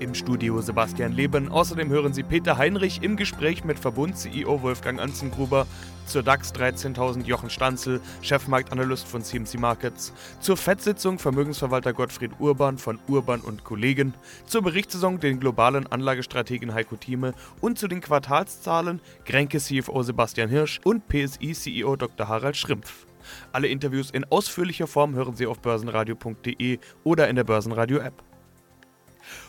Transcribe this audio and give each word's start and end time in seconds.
Im 0.00 0.14
Studio 0.14 0.62
Sebastian 0.62 1.12
Leben. 1.12 1.52
Außerdem 1.52 1.90
hören 1.90 2.14
Sie 2.14 2.22
Peter 2.22 2.56
Heinrich 2.56 3.02
im 3.02 3.16
Gespräch 3.16 3.64
mit 3.64 3.78
Verbund-CEO 3.78 4.62
Wolfgang 4.62 4.98
Anzengruber 4.98 5.66
zur 6.06 6.22
DAX 6.22 6.54
13.000 6.54 7.24
Jochen 7.26 7.50
Stanzel, 7.50 8.00
Chefmarktanalyst 8.22 9.06
von 9.06 9.22
CMC 9.22 9.58
Markets, 9.58 10.14
zur 10.40 10.56
FED-Sitzung 10.56 11.18
Vermögensverwalter 11.18 11.92
Gottfried 11.92 12.32
Urban 12.38 12.78
von 12.78 12.98
Urban 13.08 13.42
und 13.42 13.62
Kollegen, 13.62 14.14
zur 14.46 14.62
Berichtssaison 14.62 15.20
den 15.20 15.38
globalen 15.38 15.86
Anlagestrategen 15.86 16.72
Heiko 16.72 16.96
Thieme 16.96 17.34
und 17.60 17.78
zu 17.78 17.86
den 17.86 18.00
Quartalszahlen 18.00 19.00
Grenke 19.26 19.58
CFO 19.58 20.02
Sebastian 20.02 20.48
Hirsch 20.48 20.80
und 20.82 21.08
PSI 21.08 21.52
CEO 21.52 21.96
Dr. 21.96 22.26
Harald 22.26 22.56
Schrimpf. 22.56 23.06
Alle 23.52 23.68
Interviews 23.68 24.10
in 24.10 24.24
ausführlicher 24.24 24.86
Form 24.86 25.14
hören 25.14 25.36
Sie 25.36 25.46
auf 25.46 25.60
börsenradio.de 25.60 26.78
oder 27.04 27.28
in 27.28 27.36
der 27.36 27.44
Börsenradio-App. 27.44 28.29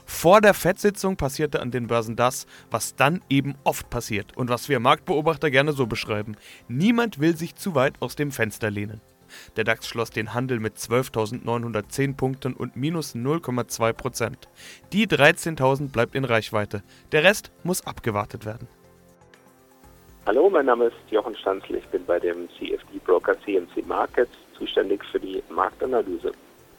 Vor 0.06 0.42
der 0.42 0.54
FED-Sitzung 0.54 1.18
passierte 1.18 1.62
an 1.62 1.72
den 1.72 1.88
Börsen 1.88 2.16
das, 2.16 2.48
was 2.70 2.96
dann 2.96 3.22
eben 3.30 3.56
oft 3.64 3.90
passiert 3.90 4.36
und 4.38 4.50
was 4.50 4.70
wir 4.70 4.80
Marktbeobachter 4.80 5.52
gerne 5.52 5.74
so 5.74 5.88
beschreiben. 5.88 6.36
Niemand 6.68 7.20
will 7.20 7.36
sich 7.36 7.56
zu 7.56 7.76
weit 7.76 7.94
aus 8.02 8.16
dem 8.16 8.32
Fenster 8.32 8.70
lehnen. 8.70 9.02
Der 9.56 9.64
DAX 9.64 9.88
schloss 9.88 10.10
den 10.10 10.34
Handel 10.34 10.60
mit 10.60 10.76
12.910 10.76 12.16
Punkten 12.16 12.54
und 12.54 12.76
minus 12.76 13.16
0,2 13.16 13.94
Prozent. 13.94 14.50
Die 14.92 15.08
13.000 15.08 15.92
bleibt 15.92 16.16
in 16.16 16.26
Reichweite. 16.26 16.84
Der 17.12 17.24
Rest 17.24 17.52
muss 17.64 17.86
abgewartet 17.86 18.46
werden. 18.46 18.68
Hallo, 20.26 20.50
mein 20.50 20.68
Name 20.68 20.86
ist 20.86 20.96
Jochen 21.10 21.36
Stanzl. 21.36 21.76
Ich 21.76 21.88
bin 21.88 22.06
bei 22.06 22.20
dem 22.20 22.48
CFD-Broker 22.60 23.36
CMC 23.44 23.86
Markets 23.88 24.34
zuständig 24.58 25.04
für 25.12 25.20
die 25.20 25.42
Marktanalyse. 25.50 26.32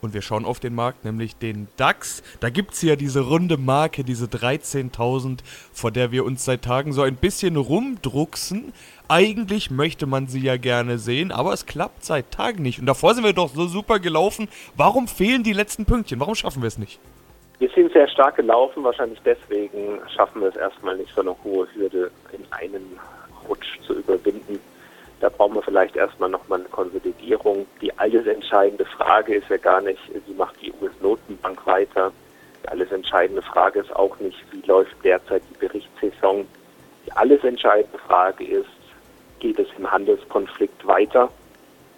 Und 0.02 0.14
wir 0.14 0.22
schauen 0.22 0.44
auf 0.44 0.58
den 0.58 0.74
Markt, 0.74 1.04
nämlich 1.04 1.36
den 1.36 1.68
DAX. 1.76 2.24
Da 2.40 2.50
gibt 2.50 2.72
es 2.72 2.82
ja 2.82 2.96
diese 2.96 3.20
runde 3.20 3.56
Marke, 3.56 4.02
diese 4.02 4.26
13.000, 4.26 5.38
vor 5.72 5.92
der 5.92 6.10
wir 6.10 6.24
uns 6.24 6.44
seit 6.44 6.62
Tagen 6.62 6.92
so 6.92 7.02
ein 7.02 7.14
bisschen 7.14 7.56
rumdrucksen. 7.56 8.72
Eigentlich 9.06 9.70
möchte 9.70 10.06
man 10.06 10.26
sie 10.26 10.40
ja 10.40 10.56
gerne 10.56 10.98
sehen, 10.98 11.30
aber 11.30 11.52
es 11.52 11.66
klappt 11.66 12.04
seit 12.04 12.32
Tagen 12.32 12.64
nicht. 12.64 12.80
Und 12.80 12.86
davor 12.86 13.14
sind 13.14 13.22
wir 13.22 13.32
doch 13.32 13.50
so 13.54 13.66
super 13.66 14.00
gelaufen. 14.00 14.48
Warum 14.76 15.06
fehlen 15.06 15.44
die 15.44 15.52
letzten 15.52 15.84
Pünktchen? 15.84 16.18
Warum 16.18 16.34
schaffen 16.34 16.62
wir 16.62 16.68
es 16.68 16.78
nicht? 16.78 16.98
Wir 17.60 17.70
sind 17.70 17.92
sehr 17.92 18.08
stark 18.08 18.34
gelaufen, 18.34 18.82
wahrscheinlich 18.82 19.20
deswegen 19.24 20.00
schaffen 20.16 20.40
wir 20.40 20.48
es 20.48 20.56
erstmal 20.56 20.96
nicht, 20.96 21.14
so 21.14 21.20
eine 21.20 21.36
hohe 21.44 21.68
Hürde 21.74 22.10
in 22.32 22.44
einen 22.50 22.98
Rutsch 23.48 23.78
zu 23.86 23.94
überwinden. 23.94 24.58
Da 25.22 25.28
brauchen 25.28 25.54
wir 25.54 25.62
vielleicht 25.62 25.94
erstmal 25.94 26.28
nochmal 26.28 26.58
eine 26.58 26.68
Konsolidierung. 26.70 27.64
Die 27.80 27.96
alles 27.96 28.26
entscheidende 28.26 28.84
Frage 28.84 29.36
ist 29.36 29.48
ja 29.48 29.56
gar 29.56 29.80
nicht, 29.80 30.00
wie 30.26 30.34
macht 30.34 30.60
die 30.60 30.72
US-Notenbank 30.82 31.64
weiter. 31.64 32.10
Die 32.60 32.68
alles 32.68 32.90
entscheidende 32.90 33.40
Frage 33.40 33.78
ist 33.78 33.94
auch 33.94 34.18
nicht, 34.18 34.36
wie 34.50 34.66
läuft 34.66 34.96
derzeit 35.04 35.44
die 35.48 35.58
Berichtssaison. 35.58 36.44
Die 37.06 37.12
alles 37.12 37.44
entscheidende 37.44 37.98
Frage 37.98 38.44
ist, 38.44 38.66
geht 39.38 39.60
es 39.60 39.68
im 39.78 39.88
Handelskonflikt 39.88 40.84
weiter? 40.84 41.30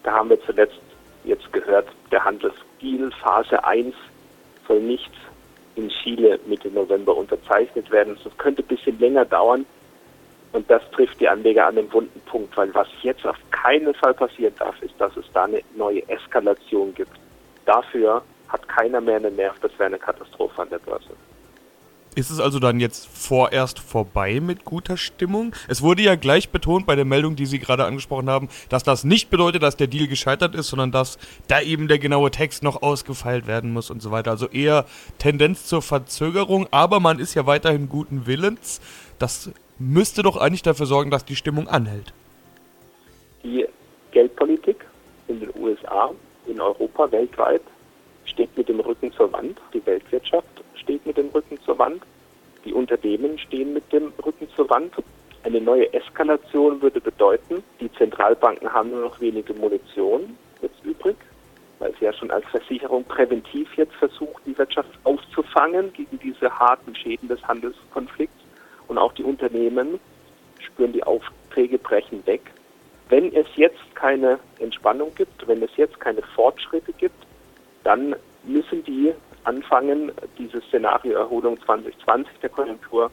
Da 0.02 0.12
haben 0.12 0.28
wir 0.28 0.42
zuletzt 0.42 0.82
jetzt 1.24 1.50
gehört, 1.50 1.88
der 2.12 2.22
Handelsdeal 2.26 3.10
Phase 3.22 3.64
1 3.64 3.94
soll 4.68 4.80
nicht 4.80 5.12
in 5.76 5.88
Chile 5.88 6.38
Mitte 6.44 6.68
November 6.68 7.16
unterzeichnet 7.16 7.90
werden. 7.90 8.18
Das 8.22 8.36
könnte 8.36 8.62
ein 8.62 8.68
bisschen 8.68 8.98
länger 8.98 9.24
dauern. 9.24 9.64
Und 10.54 10.70
das 10.70 10.82
trifft 10.92 11.20
die 11.20 11.28
Anleger 11.28 11.66
an 11.66 11.74
den 11.74 11.92
wunden 11.92 12.20
Punkt, 12.26 12.56
weil 12.56 12.72
was 12.76 12.86
jetzt 13.02 13.26
auf 13.26 13.36
keinen 13.50 13.92
Fall 13.92 14.14
passieren 14.14 14.54
darf, 14.56 14.80
ist, 14.82 14.94
dass 14.98 15.16
es 15.16 15.24
da 15.34 15.44
eine 15.44 15.60
neue 15.76 16.08
Eskalation 16.08 16.94
gibt. 16.94 17.10
Dafür 17.66 18.22
hat 18.46 18.68
keiner 18.68 19.00
mehr 19.00 19.16
einen 19.16 19.34
Nerv, 19.34 19.56
das 19.60 19.72
wäre 19.78 19.86
eine 19.86 19.98
Katastrophe 19.98 20.62
an 20.62 20.70
der 20.70 20.78
Börse. 20.78 21.10
Ist 22.14 22.30
es 22.30 22.38
also 22.38 22.60
dann 22.60 22.78
jetzt 22.78 23.08
vorerst 23.08 23.80
vorbei 23.80 24.38
mit 24.38 24.64
guter 24.64 24.96
Stimmung? 24.96 25.56
Es 25.66 25.82
wurde 25.82 26.02
ja 26.02 26.14
gleich 26.14 26.50
betont 26.50 26.86
bei 26.86 26.94
der 26.94 27.04
Meldung, 27.04 27.34
die 27.34 27.46
Sie 27.46 27.58
gerade 27.58 27.84
angesprochen 27.84 28.30
haben, 28.30 28.48
dass 28.68 28.84
das 28.84 29.02
nicht 29.02 29.30
bedeutet, 29.30 29.64
dass 29.64 29.76
der 29.76 29.88
Deal 29.88 30.06
gescheitert 30.06 30.54
ist, 30.54 30.68
sondern 30.68 30.92
dass 30.92 31.18
da 31.48 31.60
eben 31.60 31.88
der 31.88 31.98
genaue 31.98 32.30
Text 32.30 32.62
noch 32.62 32.82
ausgefeilt 32.82 33.48
werden 33.48 33.72
muss 33.72 33.90
und 33.90 34.00
so 34.00 34.12
weiter. 34.12 34.30
Also 34.30 34.46
eher 34.46 34.86
Tendenz 35.18 35.66
zur 35.66 35.82
Verzögerung, 35.82 36.68
aber 36.70 37.00
man 37.00 37.18
ist 37.18 37.34
ja 37.34 37.46
weiterhin 37.46 37.88
guten 37.88 38.26
Willens. 38.26 38.80
Das 39.18 39.50
müsste 39.78 40.22
doch 40.22 40.36
eigentlich 40.36 40.62
dafür 40.62 40.86
sorgen, 40.86 41.10
dass 41.10 41.24
die 41.24 41.36
Stimmung 41.36 41.68
anhält. 41.68 42.12
Die 43.42 43.66
Geldpolitik 44.12 44.84
in 45.28 45.40
den 45.40 45.50
USA, 45.58 46.10
in 46.46 46.60
Europa, 46.60 47.10
weltweit 47.10 47.62
steht 48.24 48.56
mit 48.56 48.68
dem 48.68 48.80
Rücken 48.80 49.12
zur 49.12 49.32
Wand. 49.32 49.58
Die 49.72 49.84
Weltwirtschaft 49.86 50.46
steht 50.74 51.04
mit 51.06 51.16
dem 51.16 51.28
Rücken 51.28 51.58
zur 51.64 51.78
Wand. 51.78 52.02
Die 52.64 52.72
Unternehmen 52.72 53.38
stehen 53.38 53.74
mit 53.74 53.92
dem 53.92 54.12
Rücken 54.24 54.48
zur 54.56 54.68
Wand. 54.70 54.94
Eine 55.42 55.60
neue 55.60 55.92
Eskalation 55.92 56.80
würde 56.80 57.00
bedeuten, 57.00 57.62
die 57.78 57.92
Zentralbanken 57.92 58.72
haben 58.72 58.90
nur 58.90 59.02
noch 59.02 59.20
wenige 59.20 59.52
Munition 59.52 60.38
jetzt 60.62 60.82
übrig, 60.82 61.16
weil 61.78 61.92
sie 61.98 62.06
ja 62.06 62.12
schon 62.14 62.30
als 62.30 62.46
Versicherung 62.46 63.04
präventiv 63.04 63.68
jetzt 63.76 63.94
versucht, 63.94 64.42
die 64.46 64.56
Wirtschaft 64.56 64.88
aufzufangen 65.04 65.92
gegen 65.92 66.18
diese 66.18 66.50
harten 66.50 66.94
Schäden 66.96 67.28
des 67.28 67.42
Handelskonflikts. 67.42 68.43
Und 68.88 68.98
auch 68.98 69.12
die 69.12 69.24
Unternehmen 69.24 69.98
spüren 70.58 70.92
die 70.92 71.04
Aufträge 71.04 71.78
brechen 71.78 72.24
weg. 72.26 72.42
Wenn 73.08 73.34
es 73.34 73.46
jetzt 73.56 73.94
keine 73.94 74.38
Entspannung 74.58 75.14
gibt, 75.14 75.46
wenn 75.46 75.62
es 75.62 75.70
jetzt 75.76 76.00
keine 76.00 76.22
Fortschritte 76.34 76.92
gibt, 76.94 77.26
dann 77.84 78.16
müssen 78.44 78.82
die 78.84 79.12
anfangen, 79.44 80.10
dieses 80.38 80.64
Szenario 80.64 81.18
Erholung 81.18 81.60
2020 81.62 82.38
der 82.40 82.50
Konjunktur 82.50 83.10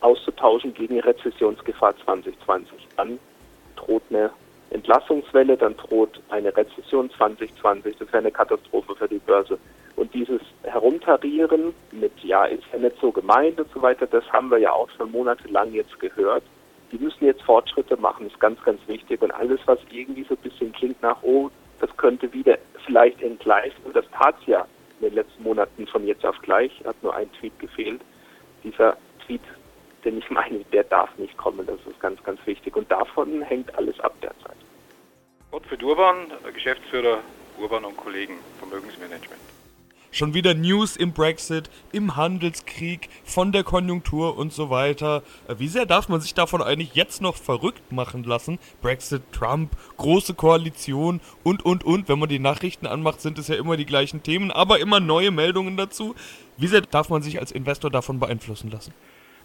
auszutauschen 0.00 0.74
gegen 0.74 1.00
Rezessionsgefahr 1.00 1.94
2020. 2.04 2.88
Dann 2.96 3.18
droht 3.76 4.02
eine 4.10 4.30
Entlassungswelle, 4.70 5.56
dann 5.56 5.76
droht 5.76 6.20
eine 6.28 6.54
Rezession 6.56 7.10
2020. 7.10 7.96
Das 7.96 8.08
wäre 8.08 8.18
eine 8.18 8.30
Katastrophe 8.30 8.94
für 8.94 9.08
die 9.08 9.18
Börse. 9.18 9.58
Und 10.08 10.14
dieses 10.14 10.40
Herumtarieren 10.62 11.74
mit, 11.92 12.12
ja, 12.22 12.46
ist 12.46 12.62
ja 12.72 12.78
nicht 12.78 12.96
so 12.98 13.12
gemeint 13.12 13.60
und 13.60 13.70
so 13.74 13.82
weiter, 13.82 14.06
das 14.06 14.24
haben 14.32 14.50
wir 14.50 14.56
ja 14.56 14.72
auch 14.72 14.88
schon 14.96 15.10
monatelang 15.10 15.70
jetzt 15.74 16.00
gehört. 16.00 16.42
Die 16.90 16.98
müssen 16.98 17.26
jetzt 17.26 17.42
Fortschritte 17.42 17.94
machen, 17.98 18.26
ist 18.26 18.40
ganz, 18.40 18.62
ganz 18.62 18.80
wichtig. 18.86 19.20
Und 19.20 19.32
alles, 19.32 19.60
was 19.66 19.78
irgendwie 19.90 20.24
so 20.24 20.34
ein 20.34 20.38
bisschen 20.38 20.72
klingt 20.72 21.02
nach, 21.02 21.22
oh, 21.22 21.50
das 21.80 21.94
könnte 21.98 22.32
wieder 22.32 22.56
vielleicht 22.86 23.20
entgleisen, 23.20 23.76
und 23.84 23.94
das 23.94 24.06
tat 24.12 24.36
ja 24.46 24.66
in 24.98 25.08
den 25.08 25.14
letzten 25.16 25.42
Monaten 25.42 25.86
von 25.86 26.06
jetzt 26.06 26.24
auf 26.24 26.40
gleich, 26.40 26.72
hat 26.86 26.96
nur 27.02 27.14
ein 27.14 27.30
Tweet 27.34 27.58
gefehlt. 27.58 28.00
Dieser 28.64 28.96
Tweet, 29.26 29.42
den 30.06 30.16
ich 30.16 30.30
meine, 30.30 30.60
der 30.72 30.84
darf 30.84 31.10
nicht 31.18 31.36
kommen, 31.36 31.66
das 31.66 31.80
ist 31.86 32.00
ganz, 32.00 32.22
ganz 32.24 32.40
wichtig. 32.46 32.74
Und 32.76 32.90
davon 32.90 33.42
hängt 33.42 33.76
alles 33.76 34.00
ab 34.00 34.14
derzeit. 34.22 34.56
Gottfried 35.50 35.82
Urban, 35.82 36.32
Geschäftsführer 36.54 37.18
Urban 37.60 37.84
und 37.84 37.96
Kollegen 37.98 38.38
Vermögensmanagement. 38.58 39.57
Schon 40.18 40.34
wieder 40.34 40.52
News 40.52 40.96
im 40.96 41.12
Brexit, 41.12 41.70
im 41.92 42.16
Handelskrieg, 42.16 43.08
von 43.22 43.52
der 43.52 43.62
Konjunktur 43.62 44.36
und 44.36 44.52
so 44.52 44.68
weiter. 44.68 45.22
Äh, 45.46 45.60
wie 45.60 45.68
sehr 45.68 45.86
darf 45.86 46.08
man 46.08 46.20
sich 46.20 46.34
davon 46.34 46.60
eigentlich 46.60 46.96
jetzt 46.96 47.22
noch 47.22 47.36
verrückt 47.36 47.92
machen 47.92 48.24
lassen? 48.24 48.58
Brexit, 48.82 49.22
Trump, 49.30 49.70
große 49.96 50.34
Koalition 50.34 51.20
und, 51.44 51.64
und, 51.64 51.84
und. 51.84 52.08
Wenn 52.08 52.18
man 52.18 52.28
die 52.28 52.40
Nachrichten 52.40 52.88
anmacht, 52.88 53.20
sind 53.20 53.38
es 53.38 53.46
ja 53.46 53.54
immer 53.54 53.76
die 53.76 53.86
gleichen 53.86 54.24
Themen, 54.24 54.50
aber 54.50 54.80
immer 54.80 54.98
neue 54.98 55.30
Meldungen 55.30 55.76
dazu. 55.76 56.16
Wie 56.56 56.66
sehr 56.66 56.80
darf 56.80 57.10
man 57.10 57.22
sich 57.22 57.38
als 57.38 57.52
Investor 57.52 57.92
davon 57.92 58.18
beeinflussen 58.18 58.72
lassen? 58.72 58.92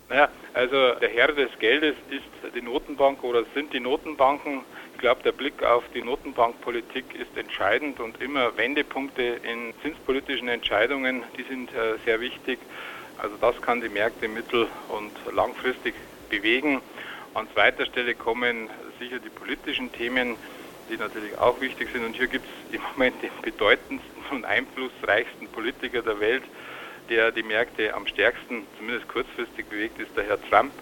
Naja, 0.10 0.28
also 0.56 0.96
der 1.00 1.10
Herr 1.10 1.34
des 1.34 1.52
Geldes 1.60 1.94
ist 2.10 2.56
die 2.56 2.64
Notenbank 2.64 3.24
oder 3.24 3.44
sind 3.54 3.72
die 3.74 3.80
Notenbanken 3.80 4.62
glaube, 4.98 5.24
der 5.24 5.32
Blick 5.32 5.64
auf 5.64 5.84
die 5.94 6.02
Notenbankpolitik 6.02 7.16
ist 7.16 7.36
entscheidend 7.38 8.00
und 8.00 8.22
immer 8.22 8.56
Wendepunkte 8.58 9.22
in 9.44 9.74
zinspolitischen 9.82 10.48
Entscheidungen, 10.48 11.24
die 11.38 11.44
sind 11.44 11.74
äh, 11.74 11.98
sehr 12.06 12.20
wichtig. 12.20 12.60
Also 13.18 13.38
das 13.38 13.62
kann 13.62 13.82
die 13.82 13.90
Märkte 13.90 14.28
mittel- 14.28 14.68
und 14.90 15.14
langfristig 15.32 15.96
bewegen. 16.30 16.82
An 17.34 17.48
zweiter 17.54 17.86
Stelle 17.86 18.16
kommen 18.16 18.70
sicher 19.00 19.20
die 19.20 19.30
politischen 19.30 19.92
Themen, 19.92 20.38
die 20.90 20.98
natürlich 20.98 21.38
auch 21.38 21.60
wichtig 21.62 21.90
sind. 21.94 22.06
Und 22.06 22.16
hier 22.16 22.28
gibt 22.28 22.46
es 22.46 22.76
im 22.76 22.82
Moment 22.94 23.22
den 23.22 23.32
bedeutendsten 23.42 24.24
und 24.32 24.46
einflussreichsten 24.46 25.48
Politiker 25.50 26.02
der 26.02 26.20
Welt, 26.20 26.44
der 27.10 27.32
die 27.32 27.44
Märkte 27.44 27.94
am 27.94 28.08
stärksten, 28.08 28.66
zumindest 28.78 29.08
kurzfristig 29.08 29.68
bewegt, 29.68 30.00
ist 30.00 30.16
der 30.16 30.26
Herr 30.26 30.42
Trump. 30.50 30.74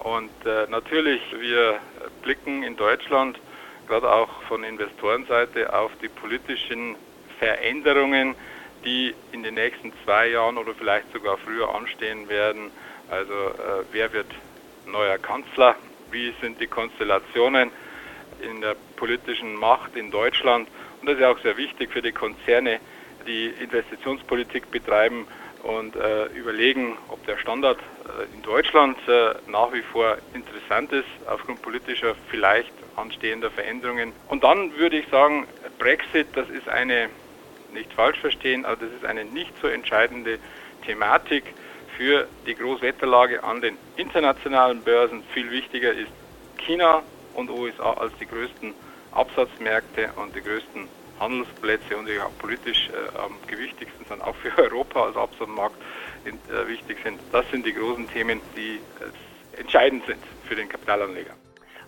Und 0.00 0.30
äh, 0.46 0.66
natürlich, 0.68 1.20
wir 1.38 1.78
blicken 2.22 2.62
in 2.62 2.76
Deutschland 2.76 3.38
gerade 3.90 4.10
auch 4.10 4.42
von 4.42 4.62
Investorenseite 4.62 5.72
auf 5.74 5.90
die 6.00 6.08
politischen 6.08 6.94
Veränderungen, 7.40 8.36
die 8.84 9.14
in 9.32 9.42
den 9.42 9.54
nächsten 9.54 9.92
zwei 10.04 10.28
Jahren 10.28 10.58
oder 10.58 10.74
vielleicht 10.74 11.12
sogar 11.12 11.36
früher 11.38 11.74
anstehen 11.74 12.28
werden. 12.28 12.70
Also 13.10 13.32
äh, 13.32 13.84
wer 13.90 14.12
wird 14.12 14.28
neuer 14.86 15.18
Kanzler? 15.18 15.74
Wie 16.12 16.32
sind 16.40 16.60
die 16.60 16.68
Konstellationen 16.68 17.70
in 18.40 18.60
der 18.60 18.76
politischen 18.96 19.56
Macht 19.56 19.96
in 19.96 20.10
Deutschland? 20.12 20.68
Und 21.00 21.08
das 21.08 21.16
ist 21.16 21.22
ja 21.22 21.30
auch 21.30 21.40
sehr 21.40 21.56
wichtig 21.56 21.90
für 21.90 22.00
die 22.00 22.12
Konzerne, 22.12 22.78
die 23.26 23.46
Investitionspolitik 23.46 24.70
betreiben 24.70 25.26
und 25.62 25.96
äh, 25.96 26.26
überlegen, 26.26 26.96
ob 27.08 27.24
der 27.26 27.36
Standard 27.38 27.78
äh, 27.78 28.34
in 28.34 28.42
Deutschland 28.42 28.96
äh, 29.08 29.34
nach 29.46 29.72
wie 29.72 29.82
vor 29.82 30.16
interessant 30.34 30.92
ist, 30.92 31.08
aufgrund 31.26 31.62
politischer 31.62 32.14
vielleicht 32.28 32.72
anstehender 32.96 33.50
Veränderungen. 33.50 34.12
Und 34.28 34.44
dann 34.44 34.76
würde 34.76 34.98
ich 34.98 35.08
sagen, 35.08 35.46
Brexit, 35.78 36.28
das 36.34 36.48
ist 36.50 36.68
eine, 36.68 37.08
nicht 37.72 37.92
falsch 37.92 38.18
verstehen, 38.18 38.64
aber 38.64 38.76
das 38.76 38.90
ist 38.92 39.04
eine 39.04 39.24
nicht 39.24 39.52
so 39.60 39.68
entscheidende 39.68 40.38
Thematik 40.84 41.44
für 41.96 42.26
die 42.46 42.54
Großwetterlage 42.54 43.44
an 43.44 43.60
den 43.60 43.76
internationalen 43.96 44.82
Börsen. 44.82 45.22
Viel 45.34 45.50
wichtiger 45.50 45.92
ist 45.92 46.10
China 46.58 47.02
und 47.34 47.50
USA 47.50 47.94
als 47.94 48.12
die 48.18 48.26
größten 48.26 48.74
Absatzmärkte 49.12 50.10
und 50.16 50.34
die 50.34 50.42
größten 50.42 50.88
Handelsplätze 51.20 51.96
und 51.96 52.08
die 52.08 52.18
auch 52.18 52.36
politisch 52.38 52.88
äh, 52.88 53.18
am 53.18 53.36
gewichtigsten 53.46 54.04
sind, 54.06 54.22
auch 54.22 54.34
für 54.36 54.56
Europa 54.62 55.04
als 55.04 55.16
Absatzmarkt 55.16 55.76
äh, 56.24 56.66
wichtig 56.66 56.98
sind. 57.04 57.20
Das 57.30 57.48
sind 57.50 57.64
die 57.64 57.74
großen 57.74 58.08
Themen, 58.08 58.40
die 58.56 58.80
äh, 59.00 59.60
entscheidend 59.60 60.04
sind 60.06 60.22
für 60.48 60.56
den 60.56 60.68
Kapitalanleger. 60.68 61.34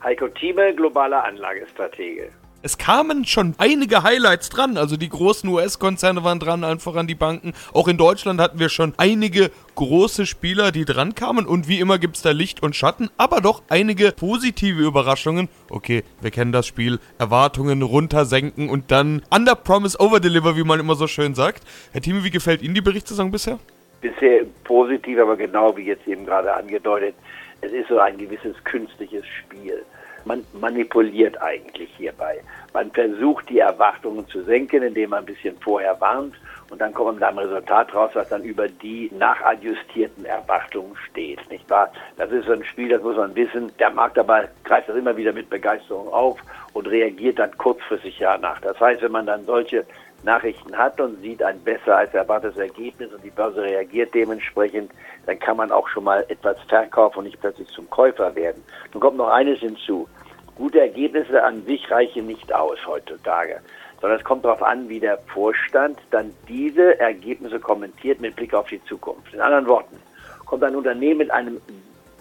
Heiko 0.05 0.29
Thieme, 0.29 0.75
globaler 0.75 1.25
Anlagestratege. 1.25 2.32
Es 2.64 2.79
kamen 2.79 3.25
schon 3.25 3.56
einige 3.59 4.05
Highlights 4.05 4.49
dran. 4.49 4.76
Also 4.76 4.97
die 4.97 5.09
großen 5.09 5.50
US-Konzerne 5.50 6.23
waren 6.23 6.38
dran, 6.38 6.62
einfach 6.62 6.94
an 6.94 7.09
die 7.09 7.17
Banken. 7.17 7.55
Auch 7.73 7.88
in 7.88 7.97
Deutschland 7.97 8.41
hatten 8.41 8.61
wir 8.61 8.69
schon 8.69 8.94
einige 8.99 9.50
große 9.75 10.26
Spieler, 10.26 10.70
die 10.70 10.85
dran 10.85 11.17
kamen. 11.17 11.44
Und 11.47 11.67
wie 11.67 11.81
immer 11.81 11.99
gibt 11.99 12.14
es 12.14 12.23
da 12.23 12.31
Licht 12.31 12.62
und 12.62 12.76
Schatten, 12.76 13.11
aber 13.17 13.41
doch 13.41 13.64
einige 13.69 14.12
positive 14.12 14.81
Überraschungen. 14.81 15.49
Okay, 15.70 16.05
wir 16.20 16.31
kennen 16.31 16.53
das 16.53 16.69
Spiel. 16.69 17.00
Erwartungen 17.19 17.82
runtersenken 17.82 18.70
und 18.70 18.93
dann 18.93 19.23
under 19.35 19.56
promise, 19.56 19.99
over 19.99 20.20
deliver, 20.20 20.56
wie 20.56 20.62
man 20.62 20.79
immer 20.79 20.94
so 20.94 21.09
schön 21.09 21.35
sagt. 21.35 21.64
Herr 21.91 22.00
Thieme, 22.00 22.23
wie 22.23 22.31
gefällt 22.31 22.62
Ihnen 22.62 22.76
die 22.76 22.81
Berichtssaison 22.81 23.32
bisher? 23.32 23.59
Bisher 24.00 24.44
positiv, 24.62 25.19
aber 25.19 25.37
genau 25.37 25.76
wie 25.76 25.87
jetzt 25.87 26.06
eben 26.06 26.26
gerade 26.26 26.55
angedeutet, 26.55 27.17
es 27.61 27.73
ist 27.73 27.88
so 27.88 27.99
ein 27.99 28.19
gewisses 28.19 28.55
künstliches 28.62 29.25
Spiel. 29.41 29.85
Man 30.24 30.44
manipuliert 30.52 31.40
eigentlich 31.40 31.90
hierbei. 31.96 32.40
Man 32.72 32.90
versucht, 32.90 33.48
die 33.48 33.58
Erwartungen 33.58 34.26
zu 34.28 34.42
senken, 34.44 34.82
indem 34.82 35.10
man 35.10 35.20
ein 35.20 35.26
bisschen 35.26 35.56
vorher 35.60 36.00
warnt. 36.00 36.34
Und 36.70 36.80
dann 36.80 36.94
kommt 36.94 37.20
man 37.20 37.34
mit 37.34 37.44
Resultat 37.44 37.94
raus, 37.94 38.12
was 38.14 38.30
dann 38.30 38.42
über 38.44 38.66
die 38.66 39.10
nachadjustierten 39.14 40.24
Erwartungen 40.24 40.96
steht, 41.10 41.38
nicht 41.50 41.69
wahr? 41.69 41.92
Das 42.16 42.30
ist 42.30 42.46
so 42.46 42.52
ein 42.52 42.64
Spiel, 42.64 42.88
das 42.88 43.02
muss 43.02 43.16
man 43.16 43.34
wissen. 43.34 43.70
Der 43.78 43.90
Markt 43.90 44.19
aber 44.19 44.48
greift 44.64 44.88
das 44.88 44.96
immer 44.96 45.14
wieder 45.14 45.34
mit 45.34 45.50
Begeisterung 45.50 46.08
auf 46.08 46.38
und 46.72 46.86
reagiert 46.88 47.38
dann 47.38 47.56
kurzfristig 47.58 48.18
ja 48.18 48.38
nach. 48.38 48.58
Das 48.62 48.80
heißt, 48.80 49.02
wenn 49.02 49.12
man 49.12 49.26
dann 49.26 49.44
solche 49.44 49.84
Nachrichten 50.24 50.76
hat 50.76 51.00
und 51.00 51.20
sieht 51.20 51.42
ein 51.42 51.60
besser 51.60 51.96
als 51.96 52.14
erwartetes 52.14 52.58
Ergebnis 52.58 53.12
und 53.12 53.24
die 53.24 53.30
Börse 53.30 53.62
reagiert 53.62 54.14
dementsprechend, 54.14 54.92
dann 55.26 55.38
kann 55.38 55.56
man 55.56 55.72
auch 55.72 55.88
schon 55.88 56.04
mal 56.04 56.24
etwas 56.28 56.56
verkaufen 56.69 57.19
und 57.19 57.24
nicht 57.24 57.40
plötzlich 57.40 57.69
zum 57.69 57.88
Käufer 57.90 58.34
werden. 58.34 58.62
Nun 58.92 59.00
kommt 59.00 59.16
noch 59.16 59.30
eines 59.30 59.58
hinzu. 59.60 60.08
Gute 60.54 60.80
Ergebnisse 60.80 61.42
an 61.42 61.64
sich 61.64 61.90
reichen 61.90 62.26
nicht 62.26 62.52
aus 62.52 62.78
heutzutage, 62.86 63.60
sondern 64.00 64.19
es 64.19 64.24
kommt 64.24 64.44
darauf 64.44 64.62
an, 64.62 64.88
wie 64.88 65.00
der 65.00 65.19
Vorstand 65.32 65.98
dann 66.10 66.32
diese 66.48 66.98
Ergebnisse 67.00 67.58
kommentiert 67.58 68.20
mit 68.20 68.36
Blick 68.36 68.54
auf 68.54 68.68
die 68.68 68.82
Zukunft. 68.84 69.32
In 69.32 69.40
anderen 69.40 69.66
Worten, 69.66 69.96
kommt 70.44 70.62
ein 70.64 70.76
Unternehmen 70.76 71.18
mit 71.18 71.30
einem 71.30 71.60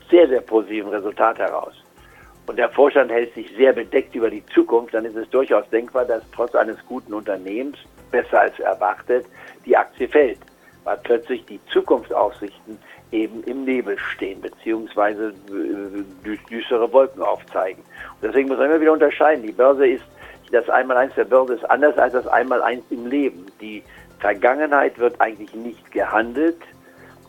sehr, 0.10 0.28
sehr 0.28 0.42
positiven 0.42 0.90
Resultat 0.90 1.38
heraus 1.38 1.74
und 2.48 2.58
der 2.58 2.70
Vorstand 2.70 3.12
hält 3.12 3.34
sich 3.34 3.50
sehr 3.56 3.72
bedeckt 3.72 4.16
über 4.16 4.30
die 4.30 4.46
Zukunft, 4.48 4.94
dann 4.94 5.06
ist 5.06 5.16
es 5.16 5.30
durchaus 5.30 5.70
denkbar, 5.70 6.06
dass 6.06 6.24
trotz 6.36 6.56
eines 6.56 6.78
guten 6.86 7.14
Unternehmens, 7.14 7.78
besser 8.12 8.42
als 8.42 8.60
erwartet, 8.60 9.26
die 9.66 9.76
Aktie 9.76 10.08
fällt, 10.08 10.40
weil 10.84 10.98
plötzlich 11.04 11.46
die 11.46 11.60
Zukunftsaussichten 11.72 12.78
eben 13.12 13.44
im 13.44 13.66
Nebel 13.66 13.98
stehen, 13.98 14.42
beziehungsweise 14.42 15.34
äh, 15.50 16.30
düstere 16.50 16.92
Wolken 16.92 17.22
aufzeigen. 17.22 17.84
Und 17.84 18.24
deswegen 18.24 18.48
muss 18.48 18.58
man 18.58 18.68
immer 18.68 18.82
wieder 18.82 18.94
unterscheiden. 18.94 19.44
Die 19.44 19.52
Börse 19.52 19.88
ist, 19.88 20.04
das 20.52 20.70
Einmaleins 20.70 21.14
der 21.16 21.26
Börse 21.26 21.54
ist 21.54 21.70
anders 21.70 21.98
als 21.98 22.14
das 22.14 22.28
Einmaleins 22.28 22.84
im 22.90 23.08
Leben. 23.08 23.46
Die 23.60 23.84
Vergangenheit 24.20 24.98
wird 25.00 25.20
eigentlich 25.20 25.54
nicht 25.56 25.92
gehandelt. 25.92 26.58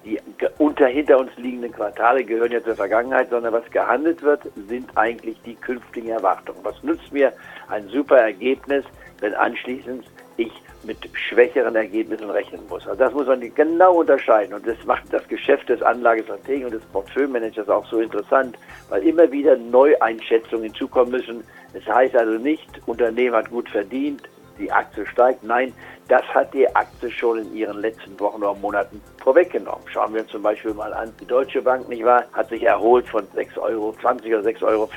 Die 0.04 0.18
unter 0.58 0.86
hinter 0.86 1.18
uns 1.18 1.30
liegenden 1.36 1.70
Quartale 1.70 2.24
gehören 2.24 2.50
ja 2.50 2.62
zur 2.62 2.74
Vergangenheit, 2.74 3.30
sondern 3.30 3.52
was 3.52 3.70
gehandelt 3.70 4.22
wird, 4.22 4.42
sind 4.68 4.90
eigentlich 4.96 5.40
die 5.42 5.54
künftigen 5.54 6.08
Erwartungen. 6.08 6.58
Was 6.64 6.82
nützt 6.82 7.12
mir 7.12 7.32
ein 7.68 7.86
super 7.88 8.16
Ergebnis, 8.16 8.84
wenn 9.20 9.34
anschließend 9.34 10.04
ich 10.36 10.52
mit 10.84 10.98
schwächeren 11.14 11.76
Ergebnissen 11.76 12.30
rechnen 12.30 12.60
muss. 12.68 12.86
Also 12.86 12.98
das 12.98 13.12
muss 13.12 13.26
man 13.26 13.40
genau 13.54 14.00
unterscheiden 14.00 14.54
und 14.54 14.66
das 14.66 14.76
macht 14.84 15.04
das 15.12 15.26
Geschäft 15.28 15.68
des 15.68 15.82
Anlagestrategen 15.82 16.66
und 16.66 16.74
des 16.74 16.82
Portfolio-Managers 16.86 17.68
auch 17.68 17.86
so 17.86 18.00
interessant, 18.00 18.58
weil 18.88 19.02
immer 19.02 19.30
wieder 19.30 19.56
Neueinschätzungen 19.56 20.64
hinzukommen 20.64 21.12
müssen. 21.12 21.44
Es 21.74 21.84
das 21.84 21.94
heißt 21.94 22.16
also 22.16 22.32
nicht, 22.32 22.68
Unternehmen 22.86 23.36
hat 23.36 23.50
gut 23.50 23.68
verdient, 23.68 24.22
die 24.58 24.70
Aktie 24.70 25.06
steigt. 25.06 25.42
Nein, 25.42 25.72
das 26.08 26.22
hat 26.34 26.52
die 26.52 26.68
Aktie 26.74 27.10
schon 27.10 27.38
in 27.38 27.54
ihren 27.54 27.80
letzten 27.80 28.18
Wochen 28.20 28.42
oder 28.42 28.54
Monaten 28.54 29.00
vorweggenommen. 29.22 29.82
Schauen 29.86 30.14
wir 30.14 30.22
uns 30.22 30.30
zum 30.30 30.42
Beispiel 30.42 30.74
mal 30.74 30.92
an, 30.92 31.12
die 31.20 31.26
Deutsche 31.26 31.62
Bank, 31.62 31.88
nicht 31.88 32.04
wahr, 32.04 32.24
hat 32.32 32.48
sich 32.48 32.62
erholt 32.62 33.08
von 33.08 33.26
6,20 33.28 33.58
Euro 33.58 33.88
oder 33.88 34.40
6,40 34.40 34.62
Euro, 34.62 34.88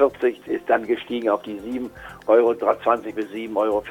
ist 0.48 0.70
dann 0.70 0.86
gestiegen 0.86 1.30
auf 1.30 1.42
die 1.44 1.60
7,20 1.60 1.90
Euro 2.28 2.54
bis 2.54 3.26
7,40 3.28 3.56
Euro 3.56 3.84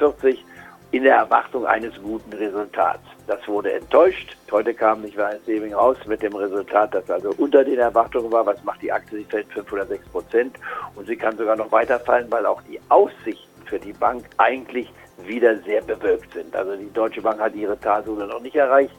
in 0.95 1.03
der 1.03 1.17
Erwartung 1.17 1.65
eines 1.65 1.93
guten 2.01 2.31
Resultats. 2.31 3.03
Das 3.27 3.45
wurde 3.49 3.73
enttäuscht. 3.73 4.37
Heute 4.49 4.73
kam 4.73 5.01
nicht 5.01 5.17
wahr 5.17 5.33
Saving 5.45 5.73
raus 5.73 5.97
mit 6.05 6.21
dem 6.21 6.33
Resultat, 6.33 6.95
das 6.95 7.11
also 7.11 7.33
unter 7.37 7.65
den 7.65 7.79
Erwartungen 7.79 8.31
war. 8.31 8.45
Was 8.45 8.63
macht 8.63 8.81
die 8.81 8.93
Aktie? 8.93 9.17
Sie 9.17 9.25
fällt 9.25 9.51
506 9.51 10.07
Prozent 10.07 10.55
und 10.95 11.05
sie 11.05 11.17
kann 11.17 11.35
sogar 11.35 11.57
noch 11.57 11.69
weiterfallen, 11.69 12.31
weil 12.31 12.45
auch 12.45 12.61
die 12.61 12.79
Aussichten 12.87 13.65
für 13.65 13.77
die 13.77 13.91
Bank 13.91 14.23
eigentlich 14.37 14.89
wieder 15.25 15.57
sehr 15.63 15.81
bewölkt 15.81 16.31
sind. 16.31 16.55
Also 16.55 16.77
die 16.77 16.93
Deutsche 16.93 17.21
Bank 17.21 17.41
hat 17.41 17.55
ihre 17.55 17.77
Talsohle 17.77 18.27
noch 18.27 18.39
nicht 18.39 18.55
erreicht. 18.55 18.95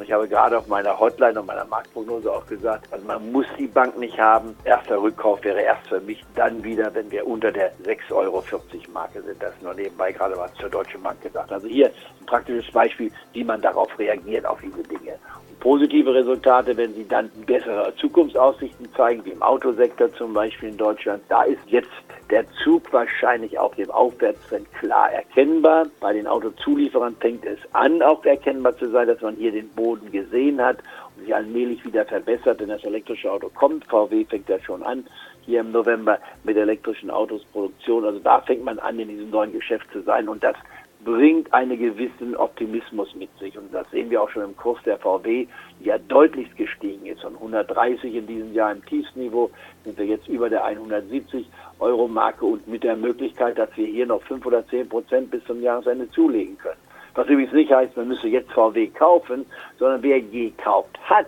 Ich 0.00 0.12
habe 0.12 0.28
gerade 0.28 0.56
auf 0.56 0.68
meiner 0.68 0.98
Hotline 0.98 1.40
und 1.40 1.46
meiner 1.46 1.64
Marktprognose 1.64 2.32
auch 2.32 2.46
gesagt, 2.46 2.92
also 2.92 3.04
man 3.04 3.32
muss 3.32 3.46
die 3.58 3.66
Bank 3.66 3.98
nicht 3.98 4.18
haben. 4.18 4.56
Erster 4.64 5.02
Rückkauf 5.02 5.42
wäre 5.42 5.60
erst 5.60 5.88
für 5.88 6.00
mich 6.00 6.24
dann 6.36 6.62
wieder, 6.62 6.94
wenn 6.94 7.10
wir 7.10 7.26
unter 7.26 7.50
der 7.50 7.72
6,40 7.84 8.14
Euro 8.14 8.44
Marke 8.92 9.22
sind. 9.22 9.42
Das 9.42 9.52
nur 9.60 9.74
nebenbei 9.74 10.12
gerade 10.12 10.36
was 10.36 10.54
zur 10.54 10.70
Deutschen 10.70 11.02
Bank 11.02 11.20
gesagt. 11.20 11.52
Also 11.52 11.66
hier 11.66 11.86
ein 12.20 12.26
praktisches 12.26 12.70
Beispiel, 12.72 13.10
wie 13.32 13.44
man 13.44 13.60
darauf 13.60 13.98
reagiert, 13.98 14.46
auf 14.46 14.60
diese 14.60 14.82
Dinge 14.84 15.18
positive 15.60 16.14
Resultate, 16.14 16.76
wenn 16.76 16.94
sie 16.94 17.06
dann 17.06 17.30
bessere 17.46 17.92
Zukunftsaussichten 17.96 18.88
zeigen, 18.94 19.24
wie 19.24 19.30
im 19.30 19.42
Autosektor 19.42 20.12
zum 20.14 20.32
Beispiel 20.32 20.70
in 20.70 20.76
Deutschland. 20.76 21.22
Da 21.28 21.42
ist 21.42 21.60
jetzt 21.66 21.88
der 22.30 22.44
Zug 22.62 22.92
wahrscheinlich 22.92 23.58
auf 23.58 23.74
dem 23.76 23.90
Aufwärtstrend 23.90 24.72
klar 24.74 25.10
erkennbar. 25.12 25.86
Bei 26.00 26.12
den 26.12 26.26
Autozulieferern 26.26 27.16
fängt 27.16 27.44
es 27.44 27.58
an, 27.72 28.02
auch 28.02 28.24
erkennbar 28.24 28.76
zu 28.76 28.90
sein, 28.90 29.08
dass 29.08 29.20
man 29.20 29.36
hier 29.36 29.52
den 29.52 29.68
Boden 29.70 30.10
gesehen 30.12 30.60
hat 30.60 30.78
und 31.16 31.24
sich 31.24 31.34
allmählich 31.34 31.84
wieder 31.84 32.04
verbessert, 32.04 32.60
denn 32.60 32.68
das 32.68 32.84
elektrische 32.84 33.30
Auto 33.32 33.48
kommt. 33.48 33.84
VW 33.86 34.24
fängt 34.24 34.48
ja 34.48 34.60
schon 34.60 34.82
an, 34.82 35.06
hier 35.46 35.60
im 35.60 35.72
November 35.72 36.18
mit 36.44 36.56
elektrischen 36.56 37.10
Autos 37.10 37.44
Produktion. 37.46 38.04
Also 38.04 38.18
da 38.18 38.40
fängt 38.42 38.64
man 38.64 38.78
an, 38.78 38.98
in 38.98 39.08
diesem 39.08 39.30
neuen 39.30 39.52
Geschäft 39.52 39.86
zu 39.92 40.02
sein 40.02 40.28
und 40.28 40.44
das 40.44 40.56
bringt 41.04 41.52
einen 41.54 41.78
gewissen 41.78 42.36
Optimismus 42.36 43.14
mit 43.14 43.30
sich. 43.38 43.56
Und 43.56 43.72
das 43.72 43.88
sehen 43.90 44.10
wir 44.10 44.22
auch 44.22 44.30
schon 44.30 44.42
im 44.42 44.56
Kurs 44.56 44.78
der 44.84 44.98
VW, 44.98 45.46
die 45.80 45.84
ja 45.84 45.98
deutlich 45.98 46.54
gestiegen 46.56 47.06
ist. 47.06 47.22
Von 47.22 47.37
130 47.54 48.14
in 48.14 48.26
diesem 48.26 48.54
Jahr 48.54 48.72
im 48.72 48.84
Tiefsniveau 48.84 49.50
sind 49.84 49.98
wir 49.98 50.06
jetzt 50.06 50.28
über 50.28 50.48
der 50.48 50.64
170 50.64 51.46
Euro 51.80 52.08
Marke 52.08 52.44
und 52.44 52.66
mit 52.68 52.84
der 52.84 52.96
Möglichkeit, 52.96 53.58
dass 53.58 53.70
wir 53.76 53.86
hier 53.86 54.06
noch 54.06 54.22
5 54.22 54.44
oder 54.46 54.66
10 54.66 54.88
Prozent 54.88 55.30
bis 55.30 55.44
zum 55.44 55.62
Jahresende 55.62 56.10
zulegen 56.10 56.58
können. 56.58 56.80
Was 57.14 57.26
übrigens 57.28 57.52
nicht 57.52 57.72
heißt, 57.72 57.96
man 57.96 58.08
müsse 58.08 58.28
jetzt 58.28 58.52
VW 58.52 58.86
kaufen, 58.88 59.46
sondern 59.78 60.02
wer 60.02 60.20
gekauft 60.20 60.98
hat, 61.02 61.26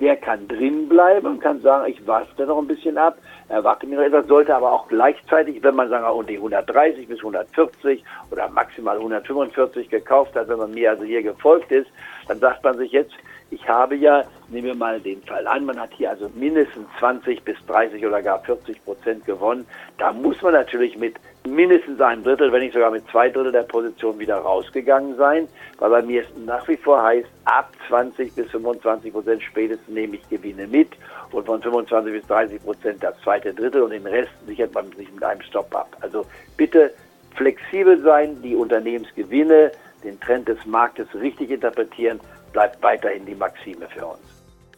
der 0.00 0.16
kann 0.16 0.48
drin 0.48 0.88
bleiben 0.88 1.26
und 1.26 1.40
kann 1.40 1.60
sagen, 1.60 1.90
ich 1.90 2.04
warte 2.06 2.44
noch 2.44 2.58
ein 2.58 2.66
bisschen 2.66 2.98
ab, 2.98 3.18
erwarte 3.48 3.86
mir 3.86 3.96
noch 3.96 4.04
etwas, 4.04 4.26
sollte 4.26 4.54
aber 4.54 4.72
auch 4.72 4.88
gleichzeitig, 4.88 5.62
wenn 5.62 5.76
man 5.76 5.88
sagen 5.88 6.04
wir, 6.04 6.24
die 6.24 6.36
130 6.36 7.06
bis 7.06 7.18
140 7.18 8.02
oder 8.30 8.48
maximal 8.48 8.96
145 8.96 9.88
gekauft 9.88 10.34
hat, 10.34 10.48
wenn 10.48 10.58
man 10.58 10.72
mir 10.72 10.90
also 10.90 11.04
hier 11.04 11.22
gefolgt 11.22 11.70
ist, 11.70 11.88
dann 12.26 12.40
sagt 12.40 12.64
man 12.64 12.76
sich 12.78 12.90
jetzt, 12.90 13.14
ich 13.50 13.68
habe 13.68 13.94
ja, 13.94 14.24
nehmen 14.52 14.66
wir 14.66 14.74
mal 14.74 15.00
den 15.00 15.22
Fall 15.22 15.46
an, 15.46 15.64
man 15.64 15.80
hat 15.80 15.90
hier 15.96 16.10
also 16.10 16.30
mindestens 16.34 16.86
20 16.98 17.42
bis 17.42 17.56
30 17.66 18.06
oder 18.06 18.22
gar 18.22 18.40
40 18.40 18.84
Prozent 18.84 19.24
gewonnen. 19.24 19.66
Da 19.98 20.12
muss 20.12 20.40
man 20.42 20.52
natürlich 20.52 20.96
mit 20.96 21.16
mindestens 21.46 22.00
ein 22.00 22.22
Drittel, 22.22 22.52
wenn 22.52 22.60
nicht 22.60 22.74
sogar 22.74 22.90
mit 22.90 23.06
zwei 23.08 23.30
Drittel 23.30 23.52
der 23.52 23.62
Position 23.62 24.18
wieder 24.18 24.36
rausgegangen 24.36 25.16
sein, 25.16 25.48
weil 25.78 25.90
bei 25.90 26.02
mir 26.02 26.24
nach 26.46 26.66
wie 26.68 26.76
vor 26.76 27.02
heißt, 27.02 27.28
ab 27.44 27.72
20 27.88 28.34
bis 28.34 28.50
25 28.50 29.12
Prozent 29.12 29.42
spätestens 29.42 29.88
nehme 29.88 30.16
ich 30.16 30.28
Gewinne 30.28 30.66
mit 30.66 30.90
und 31.32 31.46
von 31.46 31.60
25 31.60 32.12
bis 32.12 32.26
30 32.26 32.62
Prozent 32.62 33.02
das 33.02 33.18
zweite 33.20 33.54
Drittel 33.54 33.82
und 33.82 33.90
den 33.90 34.06
Rest 34.06 34.32
sichert 34.46 34.74
man 34.74 34.92
sich 34.92 35.10
mit 35.12 35.24
einem 35.24 35.42
Stopp 35.42 35.74
ab. 35.74 35.96
Also 36.00 36.26
bitte 36.56 36.92
flexibel 37.34 38.00
sein, 38.02 38.40
die 38.42 38.54
Unternehmensgewinne, 38.54 39.72
den 40.04 40.20
Trend 40.20 40.48
des 40.48 40.64
Marktes 40.66 41.08
richtig 41.14 41.50
interpretieren, 41.50 42.20
bleibt 42.52 42.82
weiterhin 42.82 43.24
die 43.24 43.34
Maxime 43.34 43.88
für 43.88 44.06
uns. 44.06 44.31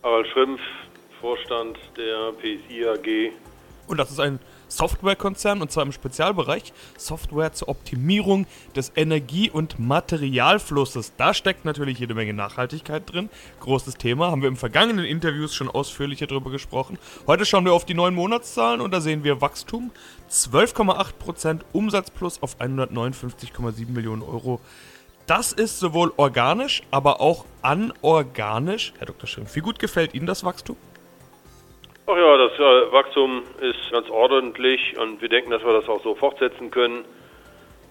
Harald 0.05 0.27
Schrimpf, 0.27 0.61
Vorstand 1.19 1.79
der 1.97 2.33
PSI 2.33 2.85
AG. 2.85 3.33
Und 3.87 3.97
das 3.97 4.11
ist 4.11 4.21
ein 4.21 4.39
Softwarekonzern 4.69 5.63
und 5.63 5.73
zwar 5.73 5.83
im 5.83 5.93
Spezialbereich 5.93 6.75
Software 6.99 7.55
zur 7.55 7.71
Optimierung 7.71 8.47
des 8.77 8.93
Energie- 8.97 9.49
und 9.49 9.79
Materialflusses. 9.79 11.15
Da 11.17 11.33
steckt 11.33 11.65
natürlich 11.65 12.01
jede 12.01 12.13
Menge 12.13 12.35
Nachhaltigkeit 12.35 13.11
drin. 13.11 13.31
Großes 13.61 13.95
Thema, 13.97 14.31
haben 14.31 14.43
wir 14.43 14.49
im 14.49 14.59
vergangenen 14.59 15.07
Interviews 15.07 15.55
schon 15.55 15.71
ausführlicher 15.71 16.27
darüber 16.27 16.51
gesprochen. 16.51 16.99
Heute 17.27 17.47
schauen 17.47 17.65
wir 17.65 17.73
auf 17.73 17.87
die 17.87 17.95
neuen 17.95 18.15
Monatszahlen 18.15 18.83
und 18.83 18.91
da 18.91 19.01
sehen 19.01 19.25
wir 19.25 19.41
Wachstum 19.41 19.91
12,8% 20.31 21.61
Umsatz 21.73 22.11
plus 22.11 22.43
auf 22.43 22.61
159,7 22.61 23.89
Millionen 23.89 24.21
Euro. 24.21 24.61
Das 25.27 25.53
ist 25.53 25.81
sowohl 25.81 26.13
organisch, 26.19 26.83
aber 26.91 27.21
auch 27.21 27.47
anorganisch. 27.63 28.93
Herr 28.99 29.07
Dr. 29.07 29.27
Schimpf, 29.27 29.57
wie 29.57 29.61
gut 29.61 29.79
gefällt 29.79 30.13
Ihnen 30.15 30.27
das 30.27 30.45
Wachstum? 30.45 30.77
Ach 32.07 32.17
ja, 32.17 32.37
das 32.37 32.53
äh, 32.53 32.93
Wachstum 32.93 33.43
ist 33.61 33.91
ganz 33.91 34.11
ordentlich 34.11 34.99
und 34.99 35.23
wir 35.23 35.31
denken, 35.31 35.51
dass 35.51 35.65
wir 35.65 35.73
das 35.73 35.89
auch 35.89 36.03
so 36.03 36.15
fortsetzen 36.15 36.71
können. 36.71 37.07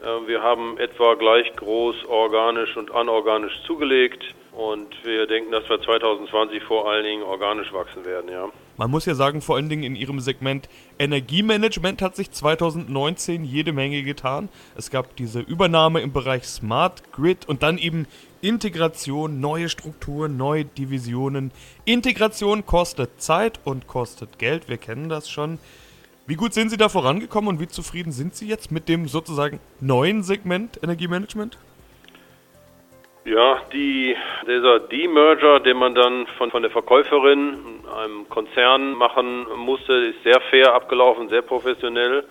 Äh, 0.04 0.28
wir 0.28 0.44
haben 0.44 0.78
etwa 0.78 1.16
gleich 1.16 1.56
groß 1.56 2.06
organisch 2.06 2.76
und 2.76 2.92
anorganisch 2.92 3.54
zugelegt 3.66 4.24
und 4.52 4.94
wir 5.04 5.26
denken, 5.26 5.52
dass 5.52 5.68
wir 5.70 5.82
2020 5.82 6.62
vor 6.64 6.90
allen 6.90 7.04
Dingen 7.04 7.24
organisch 7.24 7.72
wachsen 7.74 8.06
werden, 8.06 8.30
ja. 8.30 8.50
Man 8.76 8.90
muss 8.90 9.06
ja 9.06 9.14
sagen, 9.14 9.42
vor 9.42 9.56
allen 9.56 9.70
Dingen 9.70 9.84
in 9.84 9.96
ihrem 9.96 10.20
Segment 10.20 10.68
Energiemanagement 10.98 12.02
hat 12.02 12.16
sich 12.16 12.32
2019 12.32 13.46
jede 13.46 13.72
Menge 13.72 14.02
getan. 14.02 14.50
Es 14.76 14.90
gab 14.90 15.16
diese 15.16 15.42
Übernahme 15.42 16.02
im 16.02 16.12
Bereich 16.12 16.46
Smart 16.46 17.04
Grid 17.12 17.48
und 17.48 17.62
dann 17.62 17.78
eben 17.78 18.08
Integration, 18.42 19.40
neue 19.40 19.70
Strukturen, 19.70 20.38
neue 20.38 20.66
Divisionen. 20.66 21.52
Integration 21.86 22.66
kostet 22.66 23.22
Zeit 23.22 23.60
und 23.64 23.88
kostet 23.88 24.40
Geld, 24.40 24.68
wir 24.70 24.78
kennen 24.78 25.08
das 25.08 25.30
schon. 25.30 25.60
Wie 26.26 26.36
gut 26.36 26.54
sind 26.54 26.70
Sie 26.70 26.78
da 26.78 26.88
vorangekommen 26.88 27.50
und 27.50 27.60
wie 27.60 27.68
zufrieden 27.68 28.14
sind 28.14 28.34
Sie 28.34 28.48
jetzt 28.48 28.72
mit 28.72 28.88
dem 28.88 29.10
sozusagen 29.10 29.60
neuen 29.82 30.24
Segment 30.24 30.80
Energiemanagement? 30.82 31.58
Ja, 33.26 33.62
die, 33.74 34.16
dieser 34.48 34.80
Demerger, 34.80 35.60
den 35.60 35.76
man 35.76 35.94
dann 35.96 36.26
von, 36.38 36.50
von 36.50 36.62
der 36.62 36.72
Verkäuferin, 36.72 37.58
einem 37.94 38.30
Konzern 38.30 38.94
machen 38.94 39.48
musste, 39.58 39.94
ist 39.94 40.24
sehr 40.24 40.40
fair 40.50 40.74
abgelaufen, 40.74 41.28
sehr 41.28 41.42
professionell. 41.42 42.24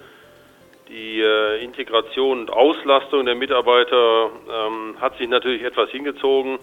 Die 0.89 1.21
äh, 1.21 1.63
Integration 1.63 2.41
und 2.41 2.51
Auslastung 2.51 3.27
der 3.27 3.35
Mitarbeiter 3.35 4.31
ähm, 4.51 4.97
hat 5.03 5.19
sich 5.19 5.29
natürlich 5.29 5.65
etwas 5.65 5.91
hingezogen. 5.91 6.59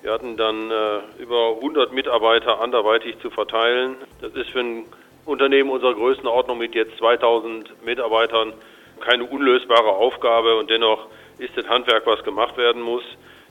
Wir 0.00 0.12
hatten 0.12 0.38
dann 0.38 0.70
äh, 0.70 1.00
über 1.18 1.56
100 1.56 1.92
Mitarbeiter 1.92 2.60
anderweitig 2.62 3.18
zu 3.20 3.28
verteilen. 3.28 3.96
Das 4.22 4.32
ist 4.32 4.48
für 4.48 4.60
ein 4.60 4.86
Unternehmen 5.24 5.70
unserer 5.70 5.94
Größenordnung 5.94 6.58
mit 6.58 6.74
jetzt 6.74 6.96
2000 6.98 7.84
Mitarbeitern 7.84 8.52
keine 9.00 9.24
unlösbare 9.24 9.90
Aufgabe 9.90 10.56
und 10.56 10.70
dennoch 10.70 11.06
ist 11.38 11.56
das 11.56 11.66
Handwerk, 11.68 12.06
was 12.06 12.22
gemacht 12.22 12.56
werden 12.56 12.82
muss. 12.82 13.02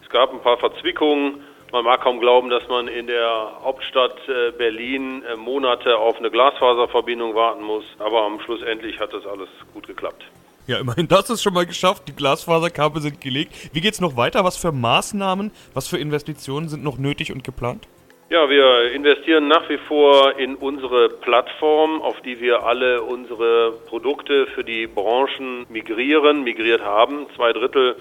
Es 0.03 0.09
gab 0.09 0.31
ein 0.31 0.41
paar 0.41 0.57
Verzwickungen. 0.57 1.43
Man 1.71 1.83
mag 1.85 2.01
kaum 2.01 2.19
glauben, 2.19 2.49
dass 2.49 2.67
man 2.67 2.87
in 2.87 3.07
der 3.07 3.59
Hauptstadt 3.63 4.17
äh, 4.27 4.51
Berlin 4.51 5.23
äh, 5.23 5.35
Monate 5.35 5.97
auf 5.97 6.17
eine 6.17 6.31
Glasfaserverbindung 6.31 7.35
warten 7.35 7.63
muss. 7.63 7.83
Aber 7.99 8.23
am 8.23 8.39
Schluss 8.39 8.61
endlich 8.63 8.99
hat 8.99 9.13
das 9.13 9.25
alles 9.25 9.49
gut 9.73 9.85
geklappt. 9.85 10.25
Ja, 10.65 10.79
immerhin 10.79 11.07
das 11.07 11.29
ist 11.29 11.43
schon 11.43 11.53
mal 11.53 11.65
geschafft. 11.65 12.07
Die 12.07 12.15
Glasfaserkabel 12.15 13.01
sind 13.01 13.21
gelegt. 13.21 13.53
Wie 13.73 13.81
geht 13.81 13.93
es 13.93 14.01
noch 14.01 14.15
weiter? 14.17 14.43
Was 14.43 14.57
für 14.57 14.71
Maßnahmen, 14.71 15.51
was 15.73 15.87
für 15.87 15.97
Investitionen 15.97 16.69
sind 16.69 16.83
noch 16.83 16.97
nötig 16.97 17.31
und 17.31 17.43
geplant? 17.43 17.87
Ja, 18.31 18.47
wir 18.47 18.91
investieren 18.91 19.47
nach 19.47 19.67
wie 19.69 19.79
vor 19.87 20.37
in 20.37 20.53
unsere 20.53 21.09
Plattform, 21.09 21.99
auf 21.99 22.21
die 22.21 22.39
wir 22.39 22.63
alle 22.63 23.01
unsere 23.01 23.71
Produkte 23.87 24.45
für 24.53 24.63
die 24.63 24.85
Branchen 24.85 25.65
migrieren, 25.67 26.43
migriert 26.43 26.81
haben. 26.81 27.25
Zwei 27.35 27.53
Drittel 27.53 27.95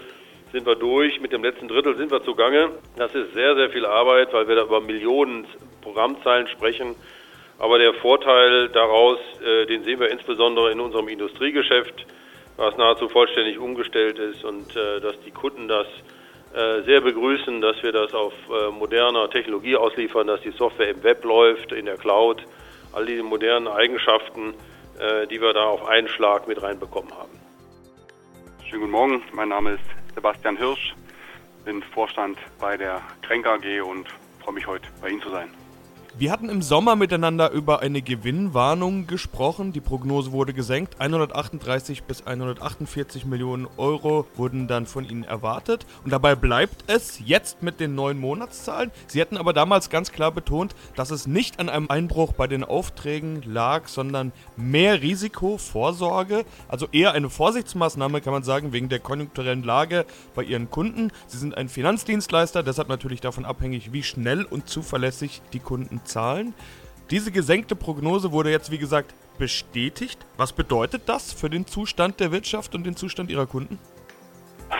sind 0.52 0.66
wir 0.66 0.74
durch. 0.74 1.18
Mit 1.22 1.32
dem 1.32 1.42
letzten 1.42 1.66
Drittel 1.66 1.96
sind 1.96 2.10
wir 2.10 2.22
zugange. 2.24 2.72
Das 2.98 3.14
ist 3.14 3.32
sehr, 3.32 3.54
sehr 3.54 3.70
viel 3.70 3.86
Arbeit, 3.86 4.30
weil 4.34 4.46
wir 4.46 4.56
da 4.56 4.64
über 4.64 4.82
Millionen 4.82 5.46
Programmzeilen 5.80 6.46
sprechen. 6.48 6.94
Aber 7.58 7.78
der 7.78 7.94
Vorteil 7.94 8.68
daraus, 8.68 9.18
äh, 9.42 9.64
den 9.64 9.82
sehen 9.84 9.98
wir 9.98 10.10
insbesondere 10.10 10.70
in 10.72 10.80
unserem 10.80 11.08
Industriegeschäft, 11.08 12.04
was 12.58 12.76
nahezu 12.76 13.08
vollständig 13.08 13.58
umgestellt 13.58 14.18
ist 14.18 14.44
und 14.44 14.76
äh, 14.76 15.00
dass 15.00 15.18
die 15.22 15.30
Kunden 15.30 15.68
das 15.68 15.86
sehr 16.84 17.00
begrüßen, 17.00 17.60
dass 17.60 17.82
wir 17.82 17.92
das 17.92 18.14
auf 18.14 18.32
äh, 18.50 18.70
moderner 18.70 19.28
Technologie 19.30 19.76
ausliefern, 19.76 20.26
dass 20.26 20.40
die 20.40 20.50
Software 20.50 20.88
im 20.90 21.02
Web 21.02 21.24
läuft, 21.24 21.72
in 21.72 21.86
der 21.86 21.96
Cloud, 21.96 22.42
all 22.92 23.06
diese 23.06 23.22
modernen 23.22 23.68
Eigenschaften, 23.68 24.54
äh, 24.98 25.26
die 25.26 25.40
wir 25.40 25.52
da 25.52 25.64
auf 25.64 25.86
einen 25.86 26.08
Schlag 26.08 26.48
mit 26.48 26.62
reinbekommen 26.62 27.12
haben. 27.12 27.38
Schönen 28.68 28.80
guten 28.82 28.92
Morgen, 28.92 29.22
mein 29.32 29.48
Name 29.50 29.72
ist 29.72 30.14
Sebastian 30.14 30.56
Hirsch, 30.56 30.94
bin 31.64 31.82
Vorstand 31.82 32.38
bei 32.60 32.76
der 32.76 33.00
Kränk 33.22 33.46
AG 33.46 33.82
und 33.82 34.08
freue 34.42 34.54
mich 34.54 34.66
heute 34.66 34.88
bei 35.00 35.10
Ihnen 35.10 35.22
zu 35.22 35.30
sein. 35.30 35.57
Wir 36.18 36.32
hatten 36.32 36.48
im 36.48 36.62
Sommer 36.62 36.96
miteinander 36.96 37.52
über 37.52 37.78
eine 37.78 38.02
Gewinnwarnung 38.02 39.06
gesprochen. 39.06 39.72
Die 39.72 39.80
Prognose 39.80 40.32
wurde 40.32 40.52
gesenkt. 40.52 41.00
138 41.00 42.02
bis 42.02 42.26
148 42.26 43.24
Millionen 43.24 43.68
Euro 43.76 44.26
wurden 44.34 44.66
dann 44.66 44.86
von 44.86 45.08
Ihnen 45.08 45.22
erwartet. 45.22 45.86
Und 46.02 46.12
dabei 46.12 46.34
bleibt 46.34 46.82
es 46.88 47.20
jetzt 47.24 47.62
mit 47.62 47.78
den 47.78 47.94
neuen 47.94 48.18
Monatszahlen. 48.18 48.90
Sie 49.06 49.20
hätten 49.20 49.36
aber 49.36 49.52
damals 49.52 49.90
ganz 49.90 50.10
klar 50.10 50.32
betont, 50.32 50.74
dass 50.96 51.12
es 51.12 51.28
nicht 51.28 51.60
an 51.60 51.68
einem 51.68 51.88
Einbruch 51.88 52.32
bei 52.32 52.48
den 52.48 52.64
Aufträgen 52.64 53.42
lag, 53.42 53.86
sondern 53.86 54.32
mehr 54.56 55.00
Risikovorsorge. 55.00 56.44
Also 56.66 56.88
eher 56.90 57.12
eine 57.12 57.30
Vorsichtsmaßnahme, 57.30 58.22
kann 58.22 58.32
man 58.32 58.42
sagen, 58.42 58.72
wegen 58.72 58.88
der 58.88 58.98
konjunkturellen 58.98 59.62
Lage 59.62 60.04
bei 60.34 60.42
Ihren 60.42 60.68
Kunden. 60.68 61.12
Sie 61.28 61.38
sind 61.38 61.56
ein 61.56 61.68
Finanzdienstleister, 61.68 62.64
deshalb 62.64 62.88
natürlich 62.88 63.20
davon 63.20 63.44
abhängig, 63.44 63.92
wie 63.92 64.02
schnell 64.02 64.42
und 64.42 64.68
zuverlässig 64.68 65.42
die 65.52 65.60
Kunden 65.60 66.00
Zahlen. 66.08 66.54
Diese 67.10 67.30
gesenkte 67.30 67.76
Prognose 67.76 68.32
wurde 68.32 68.50
jetzt, 68.50 68.70
wie 68.70 68.78
gesagt, 68.78 69.14
bestätigt. 69.38 70.18
Was 70.36 70.52
bedeutet 70.52 71.08
das 71.08 71.32
für 71.32 71.48
den 71.48 71.66
Zustand 71.66 72.20
der 72.20 72.32
Wirtschaft 72.32 72.74
und 72.74 72.84
den 72.84 72.96
Zustand 72.96 73.30
Ihrer 73.30 73.46
Kunden? 73.46 73.78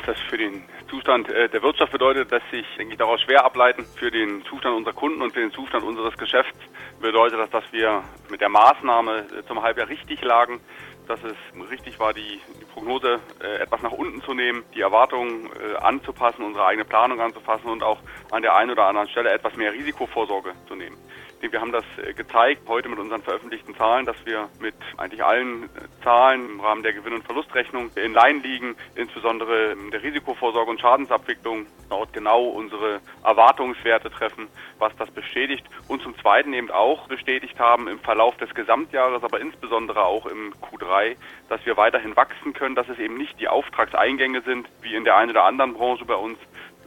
Das 0.05 0.19
für 0.29 0.37
den 0.37 0.65
Zustand 0.91 1.31
äh, 1.31 1.49
der 1.49 1.63
Wirtschaft 1.63 1.93
bedeutet, 1.93 2.31
dass 2.31 2.43
sich, 2.51 2.67
denke 2.77 2.93
ich, 2.93 2.99
daraus 2.99 3.21
schwer 3.23 3.45
ableiten. 3.45 3.87
Für 3.97 4.11
den 4.11 4.45
Zustand 4.45 4.77
unserer 4.77 4.95
Kunden 4.95 5.23
und 5.23 5.33
für 5.33 5.41
den 5.41 5.53
Zustand 5.53 5.85
unseres 5.85 6.17
Geschäfts 6.19 6.59
bedeutet 7.01 7.39
das, 7.39 7.51
dass 7.51 7.73
wir 7.73 8.03
mit 8.29 8.41
der 8.41 8.49
Maßnahme 8.51 9.25
äh, 9.39 9.47
zum 9.47 9.63
Halbjahr 9.63 9.89
richtig 9.89 10.23
lagen, 10.23 10.61
dass 11.07 11.21
es 11.25 11.37
richtig 11.71 11.99
war, 11.99 12.13
die, 12.13 12.41
Prognose 12.75 13.19
äh, 13.43 13.63
etwas 13.63 13.81
nach 13.83 13.93
unten 13.93 14.21
zu 14.23 14.35
nehmen, 14.35 14.63
die 14.75 14.83
Erwartungen 14.83 15.49
anzupassen, 15.81 16.45
unsere 16.45 16.67
eigene 16.67 16.85
Planung 16.85 17.21
anzupassen 17.21 17.69
und 17.69 17.83
auch 17.83 17.99
an 18.31 18.43
der 18.43 18.55
einen 18.55 18.71
oder 18.71 18.87
anderen 18.87 19.09
Stelle 19.09 19.31
etwas 19.31 19.57
mehr 19.57 19.73
Risikovorsorge 19.73 20.53
zu 20.69 20.75
nehmen. 20.75 20.97
Wir 21.41 21.61
haben 21.61 21.71
das 21.71 21.85
äh, 21.99 22.13
gezeigt 22.15 22.63
heute 22.69 22.89
mit 22.89 22.99
unseren 22.99 23.23
veröffentlichten 23.23 23.75
Zahlen, 23.77 24.05
dass 24.07 24.17
wir 24.27 24.49
mit 24.61 24.75
eigentlich 24.97 25.25
allen 25.25 25.65
äh, 25.65 25.69
Zahlen 26.03 26.51
im 26.51 26.61
Rahmen 26.61 26.83
der 26.83 26.93
Gewinn- 26.93 27.15
und 27.15 27.25
Verlustrechnung 27.25 27.91
in 27.95 28.13
Line 28.13 28.41
liegen, 28.41 28.75
insbesondere 28.97 29.73
in 29.73 29.91
der 29.93 30.03
Risikovorsorge 30.03 30.71
und 30.71 30.81
Schadensabwicklung 30.81 31.67
dort 31.89 32.13
genau 32.13 32.43
unsere 32.45 33.01
Erwartungswerte 33.23 34.11
treffen, 34.11 34.49
was 34.79 34.95
das 34.97 35.11
bestätigt 35.13 35.65
und 35.87 36.03
zum 36.03 36.19
Zweiten 36.19 36.53
eben 36.53 36.71
auch 36.73 37.07
bestätigt 37.07 37.59
haben 37.61 37.87
im 37.87 38.01
Verlauf 38.01 38.37
des 38.39 38.53
Gesamtjahres, 38.55 39.23
aber 39.23 39.41
insbesondere 39.41 40.05
auch 40.05 40.27
im 40.27 40.53
Q3, 40.55 41.17
dass 41.49 41.65
wir 41.65 41.77
weiterhin 41.77 42.17
wachsen 42.17 42.53
können, 42.53 42.75
dass 42.75 42.89
es 42.89 42.99
eben 42.99 43.17
nicht 43.17 43.39
die 43.41 43.49
Auftragseingänge 43.49 44.43
sind, 44.43 44.69
wie 44.83 44.95
in 44.95 45.05
der 45.05 45.17
einen 45.17 45.31
oder 45.31 45.45
anderen 45.45 45.75
Branche 45.75 46.05
bei 46.05 46.17
uns, 46.17 46.39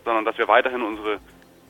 sondern 0.04 0.26
dass 0.26 0.38
wir 0.38 0.48
weiterhin 0.48 0.82
unsere 0.82 1.20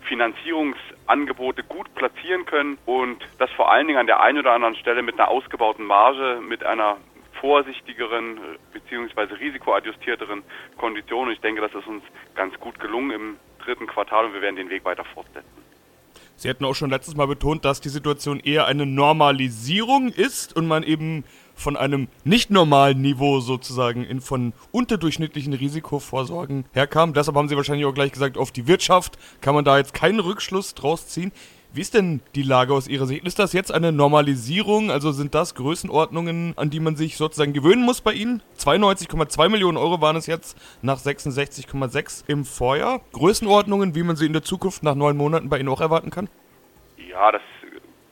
Finanzierungsangebote 0.08 1.64
gut 1.64 1.94
platzieren 1.96 2.46
können 2.46 2.78
und 2.86 3.18
das 3.38 3.50
vor 3.52 3.72
allen 3.72 3.88
Dingen 3.88 4.00
an 4.00 4.08
der 4.08 4.22
einen 4.22 4.40
oder 4.40 4.54
anderen 4.54 4.76
Stelle 4.76 5.02
mit 5.02 5.20
einer 5.20 5.30
ausgebauten 5.30 5.86
Marge, 5.86 6.42
mit 6.48 6.64
einer 6.64 6.98
vorsichtigeren 7.40 8.40
bzw. 8.74 9.34
risikoadjustierteren 9.36 10.44
Kondition. 10.78 11.28
Und 11.28 11.34
ich 11.34 11.42
denke, 11.42 11.62
das 11.62 11.74
ist 11.74 11.88
uns 11.88 12.04
ganz 12.36 12.58
gut 12.60 12.80
gelungen 12.80 13.12
im 13.12 13.38
dritten 13.64 13.88
Quartal 13.88 14.26
und 14.26 14.34
wir 14.34 14.42
werden 14.42 14.56
den 14.56 14.70
Weg 14.70 14.86
weiter 14.86 15.04
fortsetzen. 15.04 15.62
Sie 16.36 16.50
hatten 16.50 16.66
auch 16.66 16.74
schon 16.74 16.90
letztes 16.90 17.16
Mal 17.16 17.28
betont, 17.28 17.66
dass 17.66 17.82
die 17.82 17.90
Situation 17.90 18.40
eher 18.40 18.66
eine 18.66 18.86
Normalisierung 18.86 20.10
ist 20.10 20.56
und 20.56 20.68
man 20.68 20.82
eben 20.84 21.24
von 21.62 21.78
einem 21.78 22.08
nicht 22.24 22.50
normalen 22.50 23.02
Niveau 23.02 23.40
sozusagen 23.40 24.04
in 24.04 24.20
von 24.20 24.54
unterdurchschnittlichen 24.72 25.54
Risikovorsorgen 25.54 26.66
herkam. 26.74 27.14
Deshalb 27.14 27.38
haben 27.38 27.48
Sie 27.48 27.56
wahrscheinlich 27.56 27.86
auch 27.86 27.94
gleich 27.94 28.12
gesagt, 28.12 28.38
auf 28.38 28.52
die 28.52 28.68
Wirtschaft 28.68 29.18
kann 29.40 29.56
man 29.56 29.64
da 29.64 29.78
jetzt 29.78 29.94
keinen 29.94 30.20
Rückschluss 30.20 30.74
draus 30.74 31.08
ziehen. 31.08 31.32
Wie 31.74 31.80
ist 31.80 31.94
denn 31.94 32.20
die 32.36 32.44
Lage 32.44 32.74
aus 32.74 32.90
Ihrer 32.90 33.06
Sicht? 33.06 33.26
Ist 33.26 33.40
das 33.40 33.54
jetzt 33.54 33.72
eine 33.72 33.94
Normalisierung? 33.94 34.92
Also 34.92 35.14
sind 35.14 35.34
das 35.34 35.56
Größenordnungen, 35.56 36.54
an 36.58 36.70
die 36.70 36.82
man 36.82 36.98
sich 36.98 37.16
sozusagen 37.16 37.54
gewöhnen 37.54 37.84
muss 37.84 38.02
bei 38.02 38.12
Ihnen? 38.12 38.44
92,2 38.60 39.48
Millionen 39.48 39.78
Euro 39.78 40.02
waren 40.02 40.18
es 40.18 40.28
jetzt 40.28 40.58
nach 40.82 41.00
66,6 41.00 42.26
im 42.28 42.44
Vorjahr. 42.44 43.00
Größenordnungen, 43.14 43.96
wie 43.96 44.04
man 44.04 44.18
sie 44.18 44.26
in 44.26 44.34
der 44.34 44.44
Zukunft 44.44 44.84
nach 44.84 44.96
neun 44.96 45.16
Monaten 45.16 45.48
bei 45.48 45.60
Ihnen 45.60 45.70
auch 45.70 45.80
erwarten 45.80 46.10
kann? 46.10 46.28
Ja, 46.98 47.32
das 47.32 47.42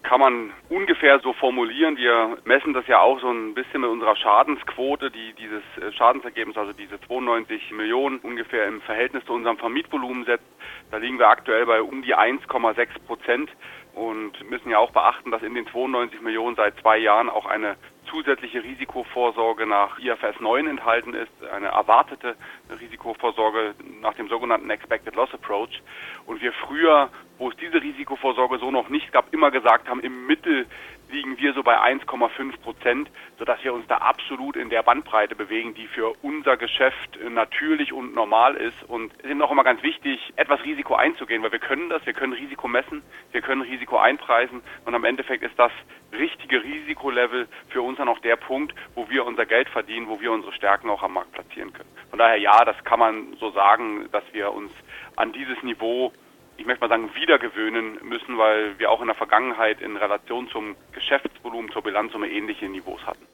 kann 0.09 0.21
man 0.21 0.51
ungefähr 0.69 1.19
so 1.19 1.33
formulieren. 1.33 1.95
Wir 1.95 2.39
messen 2.43 2.73
das 2.73 2.87
ja 2.87 2.99
auch 2.99 3.21
so 3.21 3.29
ein 3.29 3.53
bisschen 3.53 3.81
mit 3.81 3.91
unserer 3.91 4.15
Schadensquote, 4.15 5.11
die 5.11 5.33
dieses 5.33 5.61
äh, 5.77 5.91
Schadensergebnis, 5.95 6.57
also 6.57 6.73
diese 6.73 6.99
92 7.01 7.69
Millionen 7.73 8.17
ungefähr 8.17 8.65
im 8.65 8.81
Verhältnis 8.81 9.23
zu 9.25 9.33
unserem 9.33 9.59
Vermietvolumen 9.59 10.25
setzt. 10.25 10.47
Da 10.89 10.97
liegen 10.97 11.19
wir 11.19 11.27
aktuell 11.27 11.67
bei 11.67 11.83
um 11.83 12.01
die 12.01 12.15
1,6 12.15 12.87
Prozent 13.05 13.51
und 13.93 14.49
müssen 14.49 14.71
ja 14.71 14.79
auch 14.79 14.89
beachten, 14.89 15.29
dass 15.29 15.43
in 15.43 15.53
den 15.53 15.67
92 15.67 16.21
Millionen 16.21 16.55
seit 16.55 16.75
zwei 16.79 16.97
Jahren 16.97 17.29
auch 17.29 17.45
eine 17.45 17.75
zusätzliche 18.09 18.63
Risikovorsorge 18.63 19.65
nach 19.65 19.99
IFS 19.99 20.39
9 20.39 20.67
enthalten 20.67 21.13
ist, 21.13 21.31
eine 21.51 21.67
erwartete 21.67 22.35
Risikovorsorge 22.79 23.75
nach 24.01 24.13
dem 24.15 24.27
sogenannten 24.29 24.69
Expected 24.69 25.15
Loss 25.15 25.33
Approach. 25.33 25.81
Und 26.25 26.41
wir 26.41 26.51
früher, 26.53 27.09
wo 27.37 27.49
es 27.49 27.57
diese 27.57 27.81
Risikovorsorge 27.81 28.59
so 28.59 28.71
noch 28.71 28.89
nicht 28.89 29.11
gab, 29.11 29.33
immer 29.33 29.51
gesagt 29.51 29.87
haben, 29.87 30.01
im 30.01 30.27
Mittel 30.27 30.67
liegen 31.11 31.37
wir 31.39 31.53
so 31.53 31.63
bei 31.63 31.77
1,5 31.79 32.59
Prozent, 32.61 33.09
sodass 33.37 33.63
wir 33.63 33.73
uns 33.73 33.87
da 33.87 33.97
absolut 33.97 34.55
in 34.55 34.69
der 34.69 34.83
Bandbreite 34.83 35.35
bewegen, 35.35 35.73
die 35.73 35.87
für 35.87 36.13
unser 36.21 36.57
Geschäft 36.57 37.19
natürlich 37.29 37.93
und 37.93 38.13
normal 38.13 38.55
ist. 38.55 38.83
Und 38.83 39.11
es 39.19 39.25
ist 39.25 39.31
eben 39.31 39.41
auch 39.41 39.51
immer 39.51 39.63
ganz 39.63 39.81
wichtig, 39.83 40.19
etwas 40.35 40.63
Risiko 40.63 40.95
einzugehen, 40.95 41.43
weil 41.43 41.51
wir 41.51 41.59
können 41.59 41.89
das, 41.89 42.05
wir 42.05 42.13
können 42.13 42.33
Risiko 42.33 42.67
messen, 42.67 43.01
wir 43.31 43.41
können 43.41 43.61
Risiko 43.61 43.97
einpreisen 43.97 44.61
und 44.85 44.95
am 44.95 45.03
Endeffekt 45.03 45.43
ist 45.43 45.57
das 45.57 45.71
richtige 46.11 46.63
Risikolevel 46.63 47.47
für 47.69 47.81
uns 47.81 47.97
dann 47.97 48.09
auch 48.09 48.19
der 48.19 48.35
Punkt, 48.35 48.73
wo 48.95 49.09
wir 49.09 49.25
unser 49.25 49.45
Geld 49.45 49.69
verdienen, 49.69 50.07
wo 50.07 50.19
wir 50.21 50.31
unsere 50.31 50.53
Stärken 50.53 50.89
auch 50.89 51.03
am 51.03 51.13
Markt 51.13 51.31
platzieren 51.31 51.73
können. 51.73 51.89
Von 52.09 52.19
daher 52.19 52.37
ja, 52.37 52.65
das 52.65 52.83
kann 52.83 52.99
man 52.99 53.33
so 53.39 53.51
sagen, 53.51 54.09
dass 54.11 54.23
wir 54.31 54.51
uns 54.51 54.71
an 55.15 55.31
dieses 55.33 55.61
Niveau 55.63 56.11
ich 56.59 56.65
möchte 56.65 56.81
mal 56.81 56.89
sagen, 56.89 57.09
wiedergewöhnen 57.15 57.99
müssen, 58.03 58.37
weil 58.37 58.77
wir 58.77 58.91
auch 58.91 58.99
in 58.99 59.07
der 59.07 59.15
Vergangenheit 59.15 59.79
in 59.81 59.95
Relation 59.95 60.49
zum 60.49 60.75
Geschäftsvolumen, 60.91 61.71
zur 61.71 61.81
Bilanzsumme 61.81 62.27
ähnliche 62.27 62.67
Niveaus 62.67 62.99
hatten. 63.05 63.25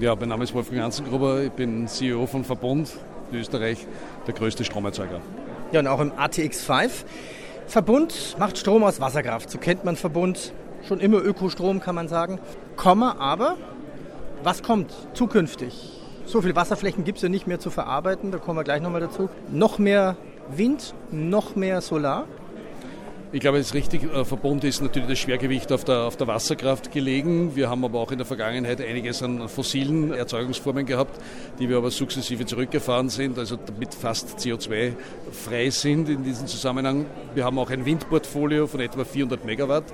Ja, 0.00 0.16
mein 0.16 0.28
Name 0.28 0.42
ist 0.42 0.52
Wolfgang 0.52 0.82
Anzengruber, 0.82 1.42
ich 1.44 1.52
bin 1.52 1.86
CEO 1.86 2.26
von 2.26 2.44
Verbund 2.44 2.92
in 3.30 3.38
Österreich, 3.38 3.86
der 4.26 4.34
größte 4.34 4.64
Stromerzeuger. 4.64 5.20
Ja, 5.70 5.80
und 5.80 5.86
auch 5.86 6.00
im 6.00 6.10
ATX5. 6.12 7.04
Verbund 7.68 8.36
macht 8.38 8.58
Strom 8.58 8.82
aus 8.82 9.00
Wasserkraft. 9.00 9.48
So 9.48 9.58
kennt 9.58 9.84
man 9.84 9.94
Verbund 9.96 10.52
schon 10.86 10.98
immer 10.98 11.22
Ökostrom, 11.22 11.80
kann 11.80 11.94
man 11.94 12.08
sagen. 12.08 12.40
Komma, 12.76 13.16
aber 13.18 13.56
was 14.42 14.64
kommt 14.64 14.92
zukünftig? 15.14 16.00
So 16.24 16.42
viele 16.42 16.56
Wasserflächen 16.56 17.04
gibt 17.04 17.18
es 17.18 17.22
ja 17.22 17.28
nicht 17.28 17.46
mehr 17.46 17.60
zu 17.60 17.70
verarbeiten, 17.70 18.32
da 18.32 18.38
kommen 18.38 18.58
wir 18.58 18.64
gleich 18.64 18.82
nochmal 18.82 19.00
dazu. 19.00 19.28
Noch 19.50 19.78
mehr 19.78 20.16
Wind, 20.48 20.94
noch 21.12 21.54
mehr 21.54 21.80
Solar. 21.80 22.26
Ich 23.34 23.40
glaube, 23.40 23.56
es 23.56 23.68
ist 23.68 23.74
richtig, 23.74 24.04
äh, 24.12 24.26
Verbund 24.26 24.62
ist 24.62 24.82
natürlich 24.82 25.08
das 25.08 25.18
Schwergewicht 25.18 25.72
auf 25.72 25.84
der, 25.84 26.00
auf 26.00 26.16
der 26.16 26.26
Wasserkraft 26.26 26.92
gelegen. 26.92 27.56
Wir 27.56 27.70
haben 27.70 27.82
aber 27.82 27.98
auch 27.98 28.12
in 28.12 28.18
der 28.18 28.26
Vergangenheit 28.26 28.78
einiges 28.82 29.22
an 29.22 29.48
fossilen 29.48 30.12
Erzeugungsformen 30.12 30.84
gehabt, 30.84 31.18
die 31.58 31.66
wir 31.66 31.78
aber 31.78 31.90
sukzessive 31.90 32.44
zurückgefahren 32.44 33.08
sind, 33.08 33.38
also 33.38 33.56
damit 33.56 33.94
fast 33.94 34.36
CO2-frei 34.36 35.70
sind 35.70 36.10
in 36.10 36.22
diesem 36.24 36.46
Zusammenhang. 36.46 37.06
Wir 37.34 37.46
haben 37.46 37.58
auch 37.58 37.70
ein 37.70 37.86
Windportfolio 37.86 38.66
von 38.66 38.80
etwa 38.80 39.02
400 39.02 39.46
Megawatt. 39.46 39.84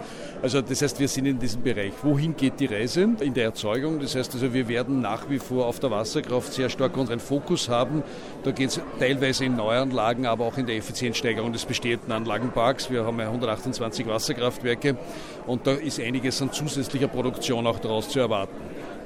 Also 0.43 0.61
das 0.61 0.83
heißt, 0.83 0.99
wir 0.99 1.07
sind 1.07 1.27
in 1.27 1.39
diesem 1.39 1.63
Bereich. 1.63 1.93
Wohin 2.03 2.37
geht 2.37 2.59
die 2.59 2.67
Reise? 2.67 3.09
In 3.21 3.35
der 3.35 3.45
Erzeugung. 3.45 4.01
Das 4.01 4.17
heißt 4.17 4.35
also, 4.35 4.53
wir 4.53 4.67
werden 4.67 5.01
nach 5.01 5.31
wie 5.31 5.39
vor 5.39 5.67
auf 5.67 5.79
der 5.79 5.93
Wasserkraft 5.93 6.53
sehr 6.55 6.71
stark 6.71 6.97
unseren 6.97 7.21
Fokus 7.21 7.69
haben. 7.69 8.03
Da 8.43 8.51
geht 8.51 8.71
es 8.71 8.81
teilweise 8.99 9.45
in 9.45 9.55
Neuanlagen, 9.55 10.27
aber 10.27 10.45
auch 10.45 10.59
in 10.59 10.67
der 10.67 10.75
Effizienzsteigerung 10.75 11.53
des 11.53 11.67
bestehenden 11.67 12.11
Anlagenparks. 12.11 12.91
Wir 12.91 13.07
haben 13.07 13.28
128 13.29 14.07
Wasserkraftwerke 14.07 14.97
und 15.47 15.67
da 15.67 15.73
ist 15.73 16.01
einiges 16.01 16.43
an 16.43 16.53
zusätzlicher 16.53 17.09
Produktion 17.09 17.67
auch 17.67 17.79
daraus 17.79 18.09
zu 18.09 18.21
erwarten. 18.21 18.57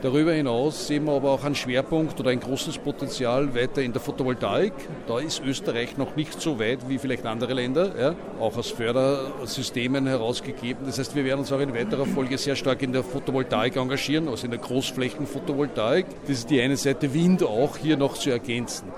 Darüber 0.03 0.33
hinaus 0.33 0.89
sehen 0.89 1.05
wir 1.05 1.13
aber 1.13 1.31
auch 1.31 1.45
einen 1.45 1.55
Schwerpunkt 1.55 2.19
oder 2.19 2.31
ein 2.31 2.41
großes 2.41 2.79
Potenzial 2.79 3.55
weiter 3.55 3.83
in 3.83 3.93
der 3.93 4.01
Photovoltaik. 4.01 4.73
Da 5.07 5.21
ist 5.21 5.41
Österreich 5.45 5.97
noch 5.97 6.17
nicht 6.17 6.41
so 6.41 6.59
weit 6.59 6.89
wie 6.89 6.99
vielleicht 6.99 7.25
andere 7.25 7.55
Länder, 7.55 7.93
ja, 7.97 8.15
auch 8.41 8.57
aus 8.57 8.71
Fördersystemen 8.73 10.09
herausgegeben. 10.09 10.87
Das 10.87 10.99
heißt, 10.99 11.15
wir 11.15 11.25
werden 11.25 11.39
uns 11.39 11.53
auch 11.53 11.61
in 11.61 11.73
weiterer 11.73 12.05
Folge 12.05 12.37
sehr 12.37 12.57
stark 12.57 12.83
in 12.83 12.93
der 12.93 13.05
Photovoltaik 13.05 13.77
engagieren, 13.77 14.27
also 14.27 14.47
in 14.47 14.51
der 14.51 14.59
Großflächenphotovoltaik. 14.59 16.07
Das 16.23 16.39
ist 16.39 16.51
die 16.51 16.61
eine 16.61 16.77
Seite 16.77 17.15
Wind 17.15 17.45
auch 17.45 17.77
hier 17.77 17.97
noch 17.97 18.15
zu 18.15 18.31
ergänzen. 18.31 18.89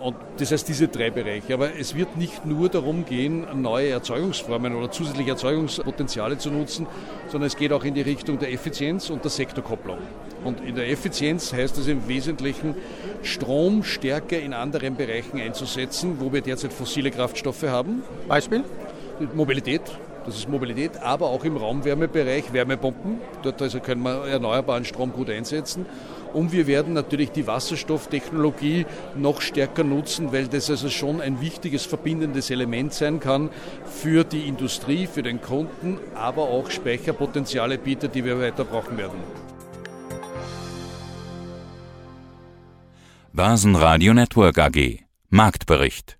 Und 0.00 0.16
das 0.38 0.50
heißt 0.50 0.66
diese 0.66 0.88
drei 0.88 1.10
Bereiche. 1.10 1.52
Aber 1.52 1.76
es 1.78 1.94
wird 1.94 2.16
nicht 2.16 2.46
nur 2.46 2.68
darum 2.68 3.04
gehen, 3.04 3.46
neue 3.60 3.90
Erzeugungsformen 3.90 4.74
oder 4.74 4.90
zusätzliche 4.90 5.30
Erzeugungspotenziale 5.30 6.38
zu 6.38 6.50
nutzen, 6.50 6.86
sondern 7.28 7.48
es 7.48 7.56
geht 7.56 7.72
auch 7.72 7.84
in 7.84 7.94
die 7.94 8.00
Richtung 8.00 8.38
der 8.38 8.50
Effizienz 8.52 9.10
und 9.10 9.24
der 9.24 9.30
Sektorkopplung. 9.30 9.98
Und 10.42 10.60
in 10.62 10.74
der 10.74 10.88
Effizienz 10.88 11.52
heißt 11.52 11.76
es 11.76 11.86
im 11.86 12.08
Wesentlichen, 12.08 12.74
Strom 13.22 13.84
stärker 13.84 14.40
in 14.40 14.54
anderen 14.54 14.96
Bereichen 14.96 15.38
einzusetzen, 15.38 16.16
wo 16.18 16.32
wir 16.32 16.40
derzeit 16.40 16.72
fossile 16.72 17.10
Kraftstoffe 17.10 17.64
haben. 17.64 18.02
Beispiel? 18.26 18.64
Mobilität, 19.34 19.82
das 20.26 20.36
ist 20.36 20.48
Mobilität, 20.48 21.02
aber 21.02 21.26
auch 21.26 21.44
im 21.44 21.56
Raumwärmebereich 21.56 22.52
Wärmepumpen. 22.52 23.20
Dort 23.42 23.60
also 23.62 23.80
können 23.80 24.02
wir 24.02 24.26
erneuerbaren 24.26 24.84
Strom 24.84 25.12
gut 25.12 25.30
einsetzen. 25.30 25.86
Und 26.32 26.52
wir 26.52 26.66
werden 26.66 26.92
natürlich 26.92 27.32
die 27.32 27.46
Wasserstofftechnologie 27.46 28.86
noch 29.16 29.40
stärker 29.40 29.82
nutzen, 29.82 30.32
weil 30.32 30.46
das 30.46 30.70
also 30.70 30.88
schon 30.88 31.20
ein 31.20 31.40
wichtiges 31.40 31.86
verbindendes 31.86 32.50
Element 32.50 32.94
sein 32.94 33.18
kann 33.18 33.50
für 33.84 34.22
die 34.22 34.46
Industrie, 34.46 35.06
für 35.06 35.22
den 35.22 35.40
Kunden, 35.40 35.98
aber 36.14 36.42
auch 36.42 36.70
Speicherpotenziale 36.70 37.78
bietet, 37.78 38.14
die 38.14 38.24
wir 38.24 38.38
weiter 38.40 38.64
brauchen 38.64 38.96
werden. 38.96 39.18
Börsenradio 43.32 44.12
Network 44.14 44.58
AG 44.58 45.00
Marktbericht 45.30 46.19